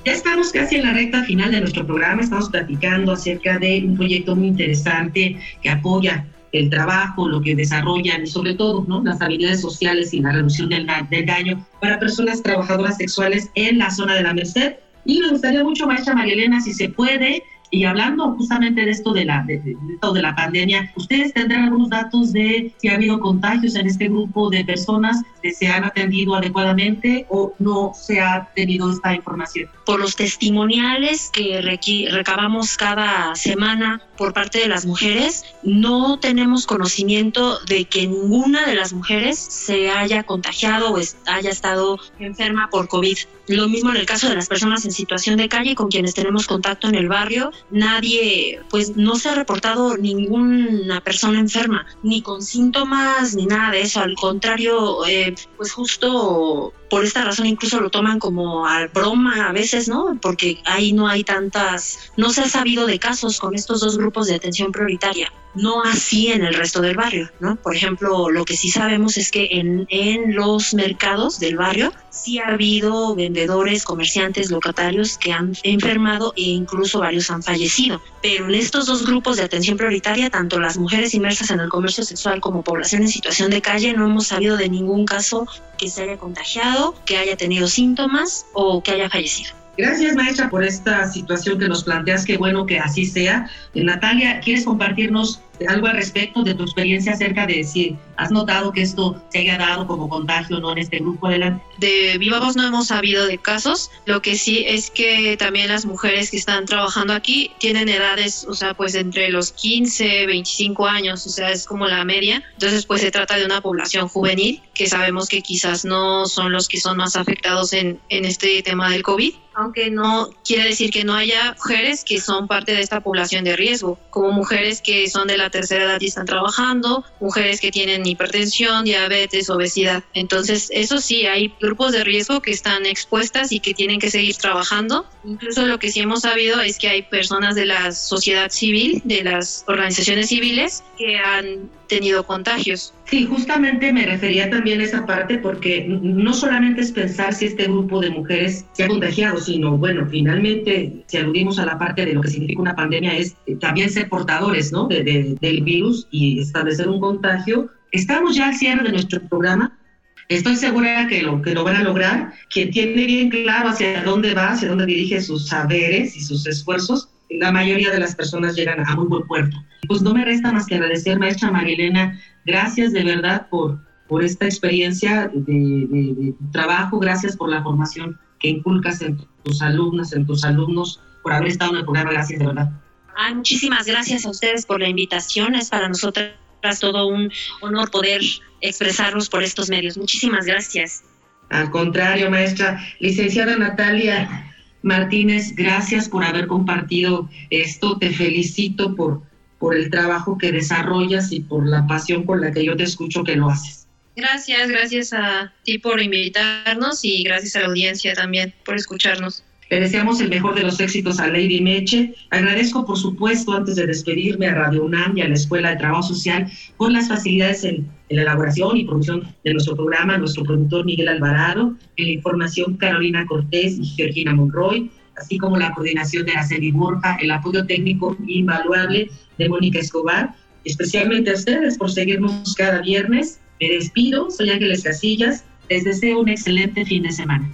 Ya 0.05 0.13
estamos 0.13 0.51
casi 0.53 0.77
en 0.77 0.83
la 0.83 0.93
recta 0.93 1.23
final 1.25 1.51
de 1.51 1.59
nuestro 1.59 1.85
programa, 1.85 2.21
estamos 2.21 2.49
platicando 2.49 3.11
acerca 3.11 3.59
de 3.59 3.83
un 3.85 3.97
proyecto 3.97 4.37
muy 4.37 4.47
interesante 4.47 5.37
que 5.61 5.69
apoya 5.69 6.25
el 6.53 6.69
trabajo, 6.69 7.27
lo 7.27 7.41
que 7.41 7.55
desarrollan 7.55 8.23
y 8.23 8.27
sobre 8.27 8.53
todo 8.53 8.85
¿no? 8.87 9.03
las 9.03 9.21
habilidades 9.21 9.61
sociales 9.61 10.13
y 10.13 10.21
la 10.21 10.31
reducción 10.31 10.69
del, 10.69 10.87
daño 11.25 11.65
para 11.81 11.99
personas 11.99 12.41
trabajadoras 12.41 12.97
sexuales 12.97 13.49
en 13.55 13.79
la 13.79 13.91
zona 13.91 14.15
de 14.15 14.23
la 14.23 14.33
Merced. 14.33 14.75
Y 15.05 15.19
me 15.19 15.29
gustaría 15.29 15.63
mucho, 15.63 15.87
maestra 15.87 16.15
María 16.15 16.33
Elena, 16.33 16.61
si 16.61 16.73
se 16.73 16.89
puede, 16.89 17.43
Y 17.69 17.83
hablando 17.83 18.33
justamente 18.35 18.85
de 18.85 18.91
esto 18.91 19.11
de 19.13 19.25
la, 19.25 19.43
de, 19.43 19.59
de 19.59 20.21
la 20.21 20.35
pandemia, 20.35 20.91
¿ustedes 20.95 21.33
tendrán 21.33 21.65
algunos 21.65 21.89
datos 21.89 22.31
de 22.31 22.73
si 22.77 22.87
ha 22.87 22.95
habido 22.95 23.19
contagios 23.19 23.75
en 23.75 23.87
este 23.87 24.07
grupo 24.07 24.49
de 24.49 24.63
personas 24.63 25.21
que 25.41 25.51
se 25.51 25.67
han 25.67 25.83
atendido 25.83 26.35
adecuadamente 26.35 27.25
o 27.29 27.53
no 27.59 27.91
se 27.93 28.21
ha 28.21 28.49
tenido 28.55 28.91
esta 28.91 29.13
información? 29.13 29.69
Por 29.85 29.99
los 29.99 30.15
testimoniales 30.15 31.29
que 31.33 31.61
recabamos 32.09 32.77
cada 32.77 33.35
semana 33.35 34.01
por 34.17 34.33
parte 34.33 34.59
de 34.59 34.67
las 34.67 34.85
mujeres, 34.85 35.43
no 35.63 36.19
tenemos 36.19 36.65
conocimiento 36.65 37.59
de 37.65 37.85
que 37.85 38.07
ninguna 38.07 38.65
de 38.65 38.75
las 38.75 38.93
mujeres 38.93 39.37
se 39.37 39.89
haya 39.89 40.23
contagiado 40.23 40.93
o 40.93 40.99
haya 41.25 41.49
estado 41.49 41.99
enferma 42.19 42.69
por 42.69 42.87
COVID. 42.87 43.17
Lo 43.47 43.69
mismo 43.69 43.91
en 43.91 43.97
el 43.97 44.05
caso 44.05 44.27
de 44.27 44.35
las 44.35 44.47
personas 44.47 44.83
en 44.85 44.91
situación 44.91 45.37
de 45.37 45.47
calle 45.47 45.75
con 45.75 45.89
quienes 45.89 46.13
tenemos 46.13 46.47
contacto 46.47 46.87
en 46.89 46.95
el 46.95 47.07
barrio, 47.07 47.51
nadie, 47.69 48.61
pues 48.69 48.95
no 48.95 49.15
se 49.15 49.29
ha 49.29 49.35
reportado 49.35 49.97
ninguna 49.97 51.01
persona 51.01 51.39
enferma, 51.39 51.85
ni 52.03 52.21
con 52.21 52.41
síntomas, 52.41 53.35
ni 53.35 53.45
nada 53.45 53.71
de 53.71 53.81
eso. 53.81 54.01
Al 54.01 54.15
contrario, 54.15 55.05
eh, 55.05 55.35
pues 55.57 55.71
justo 55.71 56.73
por 56.89 57.03
esta 57.03 57.23
razón 57.23 57.45
incluso 57.47 57.81
lo 57.81 57.89
toman 57.89 58.19
como 58.19 58.65
a 58.65 58.87
broma 58.87 59.47
a 59.47 59.51
veces, 59.51 59.87
¿no? 59.87 60.17
Porque 60.21 60.61
ahí 60.65 60.93
no 60.93 61.07
hay 61.07 61.23
tantas, 61.23 62.11
no 62.17 62.29
se 62.29 62.41
ha 62.41 62.49
sabido 62.49 62.87
de 62.87 62.99
casos 62.99 63.39
con 63.39 63.55
estos 63.55 63.81
dos 63.81 63.97
grupos 63.97 64.27
de 64.27 64.35
atención 64.35 64.71
prioritaria 64.71 65.31
no 65.57 65.83
así 65.83 66.31
en 66.31 66.43
el 66.43 66.53
resto 66.53 66.81
del 66.81 66.95
barrio, 66.95 67.29
¿no? 67.39 67.55
Por 67.55 67.75
ejemplo, 67.75 68.29
lo 68.29 68.45
que 68.45 68.55
sí 68.55 68.69
sabemos 68.69 69.17
es 69.17 69.31
que 69.31 69.47
en, 69.51 69.85
en 69.89 70.35
los 70.35 70.73
mercados 70.73 71.39
del 71.39 71.57
barrio 71.57 71.93
sí 72.09 72.39
ha 72.39 72.47
habido 72.47 73.15
vendedores, 73.15 73.83
comerciantes, 73.83 74.49
locatarios 74.51 75.17
que 75.17 75.31
han 75.31 75.53
enfermado 75.63 76.33
e 76.35 76.43
incluso 76.43 76.99
varios 76.99 77.29
han 77.29 77.43
fallecido. 77.43 78.01
Pero 78.21 78.45
en 78.45 78.55
estos 78.55 78.85
dos 78.85 79.05
grupos 79.05 79.37
de 79.37 79.43
atención 79.43 79.77
prioritaria, 79.77 80.29
tanto 80.29 80.59
las 80.59 80.77
mujeres 80.77 81.13
inmersas 81.13 81.51
en 81.51 81.59
el 81.59 81.69
comercio 81.69 82.03
sexual 82.03 82.41
como 82.41 82.63
población 82.63 83.03
en 83.03 83.09
situación 83.09 83.51
de 83.51 83.61
calle, 83.61 83.93
no 83.93 84.05
hemos 84.05 84.27
sabido 84.27 84.57
de 84.57 84.69
ningún 84.69 85.05
caso 85.05 85.47
que 85.77 85.89
se 85.89 86.03
haya 86.03 86.17
contagiado, 86.17 86.95
que 87.05 87.17
haya 87.17 87.37
tenido 87.37 87.67
síntomas 87.67 88.45
o 88.53 88.81
que 88.81 88.91
haya 88.91 89.09
fallecido. 89.09 89.51
Gracias, 89.77 90.15
maestra, 90.15 90.49
por 90.49 90.63
esta 90.63 91.07
situación 91.07 91.59
que 91.59 91.67
nos 91.67 91.83
planteas. 91.83 92.25
Qué 92.25 92.37
bueno 92.37 92.65
que 92.65 92.79
así 92.79 93.05
sea. 93.05 93.47
Natalia, 93.75 94.39
¿quieres 94.39 94.65
compartirnos 94.65 95.39
algo 95.67 95.87
al 95.87 95.95
respecto 95.95 96.43
de 96.43 96.53
tu 96.53 96.63
experiencia 96.63 97.13
acerca 97.13 97.45
de 97.45 97.63
si 97.63 97.97
has 98.15 98.31
notado 98.31 98.71
que 98.71 98.81
esto 98.81 99.21
se 99.29 99.39
haya 99.39 99.57
dado 99.57 99.87
como 99.87 100.09
contagio 100.09 100.59
no 100.59 100.71
en 100.71 100.79
este 100.79 100.99
grupo 100.99 101.29
de 101.29 101.59
De 101.77 102.17
viva 102.17 102.39
voz 102.39 102.55
no 102.55 102.67
hemos 102.67 102.87
sabido 102.87 103.25
de 103.25 103.37
casos, 103.37 103.91
lo 104.05 104.21
que 104.21 104.35
sí 104.35 104.65
es 104.67 104.91
que 104.91 105.37
también 105.37 105.69
las 105.69 105.85
mujeres 105.85 106.31
que 106.31 106.37
están 106.37 106.65
trabajando 106.65 107.13
aquí 107.13 107.51
tienen 107.59 107.89
edades, 107.89 108.45
o 108.47 108.53
sea, 108.53 108.73
pues 108.73 108.95
entre 108.95 109.29
los 109.29 109.51
15, 109.51 110.25
25 110.25 110.87
años, 110.87 111.25
o 111.25 111.29
sea, 111.29 111.51
es 111.51 111.65
como 111.65 111.87
la 111.87 112.03
media, 112.05 112.43
entonces 112.53 112.85
pues 112.85 113.01
se 113.01 113.11
trata 113.11 113.37
de 113.37 113.45
una 113.45 113.61
población 113.61 114.07
juvenil 114.07 114.61
que 114.73 114.87
sabemos 114.87 115.27
que 115.27 115.41
quizás 115.41 115.85
no 115.85 116.25
son 116.25 116.51
los 116.51 116.67
que 116.67 116.79
son 116.79 116.97
más 116.97 117.15
afectados 117.15 117.73
en, 117.73 117.99
en 118.09 118.25
este 118.25 118.61
tema 118.63 118.89
del 118.89 119.03
COVID, 119.03 119.33
aunque 119.57 119.89
no 119.89 120.29
quiere 120.45 120.65
decir 120.65 120.91
que 120.91 121.03
no 121.03 121.15
haya 121.15 121.55
mujeres 121.57 122.03
que 122.03 122.21
son 122.21 122.47
parte 122.47 122.75
de 122.75 122.81
esta 122.81 123.01
población 123.01 123.43
de 123.43 123.55
riesgo, 123.55 123.97
como 124.11 124.31
mujeres 124.31 124.81
que 124.83 125.09
son 125.09 125.27
de 125.27 125.35
la 125.35 125.46
tercera 125.49 125.85
edad 125.85 126.01
y 126.01 126.07
están 126.07 126.25
trabajando, 126.25 127.03
mujeres 127.19 127.61
que 127.61 127.71
tienen 127.71 128.05
hipertensión, 128.05 128.85
diabetes, 128.85 129.49
obesidad. 129.49 130.03
Entonces, 130.13 130.69
eso 130.71 130.99
sí, 130.99 131.25
hay 131.25 131.53
grupos 131.59 131.91
de 131.91 132.03
riesgo 132.03 132.41
que 132.41 132.51
están 132.51 132.85
expuestas 132.85 133.51
y 133.51 133.59
que 133.59 133.73
tienen 133.73 133.99
que 133.99 134.09
seguir 134.09 134.35
trabajando. 134.37 135.05
Incluso 135.23 135.65
lo 135.65 135.79
que 135.79 135.91
sí 135.91 135.99
hemos 135.99 136.21
sabido 136.21 136.61
es 136.61 136.77
que 136.77 136.89
hay 136.89 137.03
personas 137.03 137.55
de 137.55 137.65
la 137.65 137.91
sociedad 137.91 138.49
civil, 138.49 139.01
de 139.05 139.23
las 139.23 139.63
organizaciones 139.67 140.29
civiles, 140.29 140.83
que 140.97 141.17
han 141.17 141.69
tenido 141.87 142.25
contagios. 142.25 142.93
Sí, 143.09 143.25
justamente 143.25 143.93
me 143.93 144.05
refería 144.05 144.49
también 144.49 144.81
a 144.81 144.83
esa 144.83 145.05
parte 145.05 145.37
porque 145.37 145.85
no 145.87 146.33
solamente 146.33 146.81
es 146.81 146.91
pensar 146.91 147.33
si 147.33 147.45
este 147.45 147.63
grupo 147.63 148.01
de 148.01 148.09
mujeres 148.09 148.65
se 148.73 148.83
ha 148.83 148.87
contagiado, 148.89 149.37
sino, 149.37 149.77
bueno, 149.77 150.05
finalmente, 150.09 151.05
si 151.07 151.15
aludimos 151.15 151.57
a 151.57 151.65
la 151.65 151.79
parte 151.79 152.05
de 152.05 152.13
lo 152.13 152.21
que 152.21 152.27
significa 152.27 152.61
una 152.61 152.75
pandemia, 152.75 153.17
es 153.17 153.37
también 153.61 153.89
ser 153.89 154.09
portadores, 154.09 154.73
¿no? 154.73 154.89
De, 154.89 155.37
del 155.39 155.63
virus 155.63 156.05
y 156.11 156.41
establecer 156.41 156.89
un 156.89 156.99
contagio. 156.99 157.69
Estamos 157.93 158.35
ya 158.35 158.49
al 158.49 158.55
cierre 158.55 158.83
de 158.83 158.91
nuestro 158.91 159.25
programa. 159.29 159.79
Estoy 160.27 160.57
segura 160.57 161.07
que 161.07 161.21
lo, 161.21 161.41
que 161.41 161.53
lo 161.53 161.63
van 161.63 161.77
a 161.77 161.83
lograr. 161.83 162.33
Quien 162.49 162.71
tiene 162.71 163.05
bien 163.05 163.29
claro 163.29 163.69
hacia 163.69 164.03
dónde 164.03 164.33
va, 164.33 164.51
hacia 164.51 164.67
dónde 164.67 164.85
dirige 164.85 165.21
sus 165.21 165.47
saberes 165.47 166.17
y 166.17 166.19
sus 166.19 166.45
esfuerzos, 166.45 167.09
la 167.29 167.51
mayoría 167.51 167.91
de 167.91 167.99
las 167.99 168.15
personas 168.15 168.55
llegan 168.55 168.85
a 168.85 168.95
muy 168.95 169.07
buen 169.07 169.27
puerto. 169.27 169.57
Pues 169.87 170.01
no 170.01 170.13
me 170.13 170.25
resta 170.25 170.51
más 170.51 170.65
que 170.65 170.75
agradecer, 170.75 171.19
maestra 171.19 171.51
Marilena, 171.51 172.19
gracias 172.45 172.93
de 172.93 173.03
verdad 173.03 173.47
por, 173.49 173.79
por 174.07 174.23
esta 174.23 174.45
experiencia 174.45 175.29
de, 175.33 176.33
trabajo, 176.51 176.99
gracias 176.99 177.35
por 177.35 177.49
la 177.49 177.61
formación 177.61 178.19
que 178.39 178.49
inculcas 178.49 179.01
en 179.01 179.17
tus 179.43 179.61
alumnas, 179.61 180.13
en 180.13 180.25
tus 180.25 180.43
alumnos, 180.43 181.01
por 181.23 181.33
haber 181.33 181.49
estado 181.49 181.71
en 181.71 181.77
el 181.77 181.83
programa, 181.83 182.11
gracias 182.11 182.39
de 182.39 182.45
verdad. 182.45 182.71
Ah, 183.17 183.33
muchísimas 183.33 183.87
gracias 183.87 184.25
a 184.25 184.29
ustedes 184.29 184.65
por 184.65 184.79
la 184.79 184.87
invitación, 184.87 185.55
es 185.55 185.69
para 185.69 185.87
nosotras 185.87 186.33
todo 186.79 187.07
un 187.07 187.31
honor 187.61 187.89
poder 187.91 188.21
expresarnos 188.61 189.29
por 189.29 189.43
estos 189.43 189.69
medios. 189.69 189.97
Muchísimas 189.97 190.45
gracias. 190.45 191.03
Al 191.49 191.69
contrario, 191.71 192.29
maestra. 192.29 192.79
Licenciada 192.99 193.57
Natalia, 193.57 194.46
Martínez, 194.87 195.53
gracias 195.55 196.09
por 196.09 196.23
haber 196.23 196.47
compartido 196.47 197.29
esto. 197.49 197.97
Te 197.97 198.09
felicito 198.11 198.95
por, 198.95 199.21
por 199.59 199.75
el 199.75 199.89
trabajo 199.91 200.37
que 200.37 200.51
desarrollas 200.51 201.31
y 201.31 201.41
por 201.41 201.67
la 201.67 201.85
pasión 201.85 202.23
con 202.23 202.41
la 202.41 202.51
que 202.51 202.65
yo 202.65 202.75
te 202.75 202.83
escucho 202.83 203.23
que 203.23 203.35
lo 203.35 203.49
haces. 203.49 203.87
Gracias, 204.15 204.69
gracias 204.69 205.13
a 205.13 205.53
ti 205.63 205.77
por 205.77 206.01
invitarnos 206.01 207.05
y 207.05 207.23
gracias 207.23 207.55
a 207.55 207.59
la 207.59 207.67
audiencia 207.67 208.15
también 208.15 208.51
por 208.65 208.75
escucharnos. 208.75 209.43
Le 209.69 209.81
deseamos 209.81 210.21
el 210.21 210.29
mejor 210.29 210.55
de 210.55 210.63
los 210.63 210.79
éxitos 210.79 211.19
a 211.19 211.27
Lady 211.27 211.59
Meche. 211.59 212.13
Agradezco, 212.29 212.85
por 212.85 212.97
supuesto, 212.97 213.51
antes 213.51 213.75
de 213.75 213.85
despedirme 213.85 214.47
a 214.47 214.55
Radio 214.55 214.85
UNAM 214.85 215.17
y 215.17 215.21
a 215.21 215.27
la 215.27 215.33
Escuela 215.33 215.71
de 215.71 215.75
Trabajo 215.75 216.03
Social 216.03 216.49
por 216.77 216.91
las 216.91 217.09
facilidades 217.09 217.65
en, 217.65 217.89
la 218.09 218.21
elaboración 218.21 218.77
y 218.77 218.85
producción 218.85 219.27
de 219.43 219.51
nuestro 219.51 219.75
programa, 219.75 220.17
nuestro 220.17 220.45
productor 220.45 220.85
Miguel 220.85 221.09
Alvarado, 221.09 221.75
en 221.97 222.05
la 222.05 222.11
información 222.13 222.77
Carolina 222.77 223.25
Cortés 223.25 223.77
y 223.77 223.85
Georgina 223.85 224.33
Monroy, 224.33 224.89
así 225.17 225.37
como 225.37 225.57
la 225.57 225.73
coordinación 225.73 226.25
de 226.25 226.31
Araceli 226.31 226.71
Borja, 226.71 227.17
el 227.19 227.31
apoyo 227.31 227.65
técnico 227.65 228.15
invaluable 228.25 229.09
de 229.37 229.49
Mónica 229.49 229.79
Escobar, 229.79 230.33
especialmente 230.63 231.31
a 231.31 231.33
ustedes 231.33 231.77
por 231.77 231.91
seguirnos 231.91 232.55
cada 232.55 232.81
viernes. 232.81 233.41
Me 233.59 233.67
despido, 233.67 234.31
soy 234.31 234.51
Ángeles 234.51 234.83
Casillas, 234.83 235.43
les 235.69 235.83
deseo 235.83 236.21
un 236.21 236.29
excelente 236.29 236.85
fin 236.85 237.03
de 237.03 237.11
semana. 237.11 237.53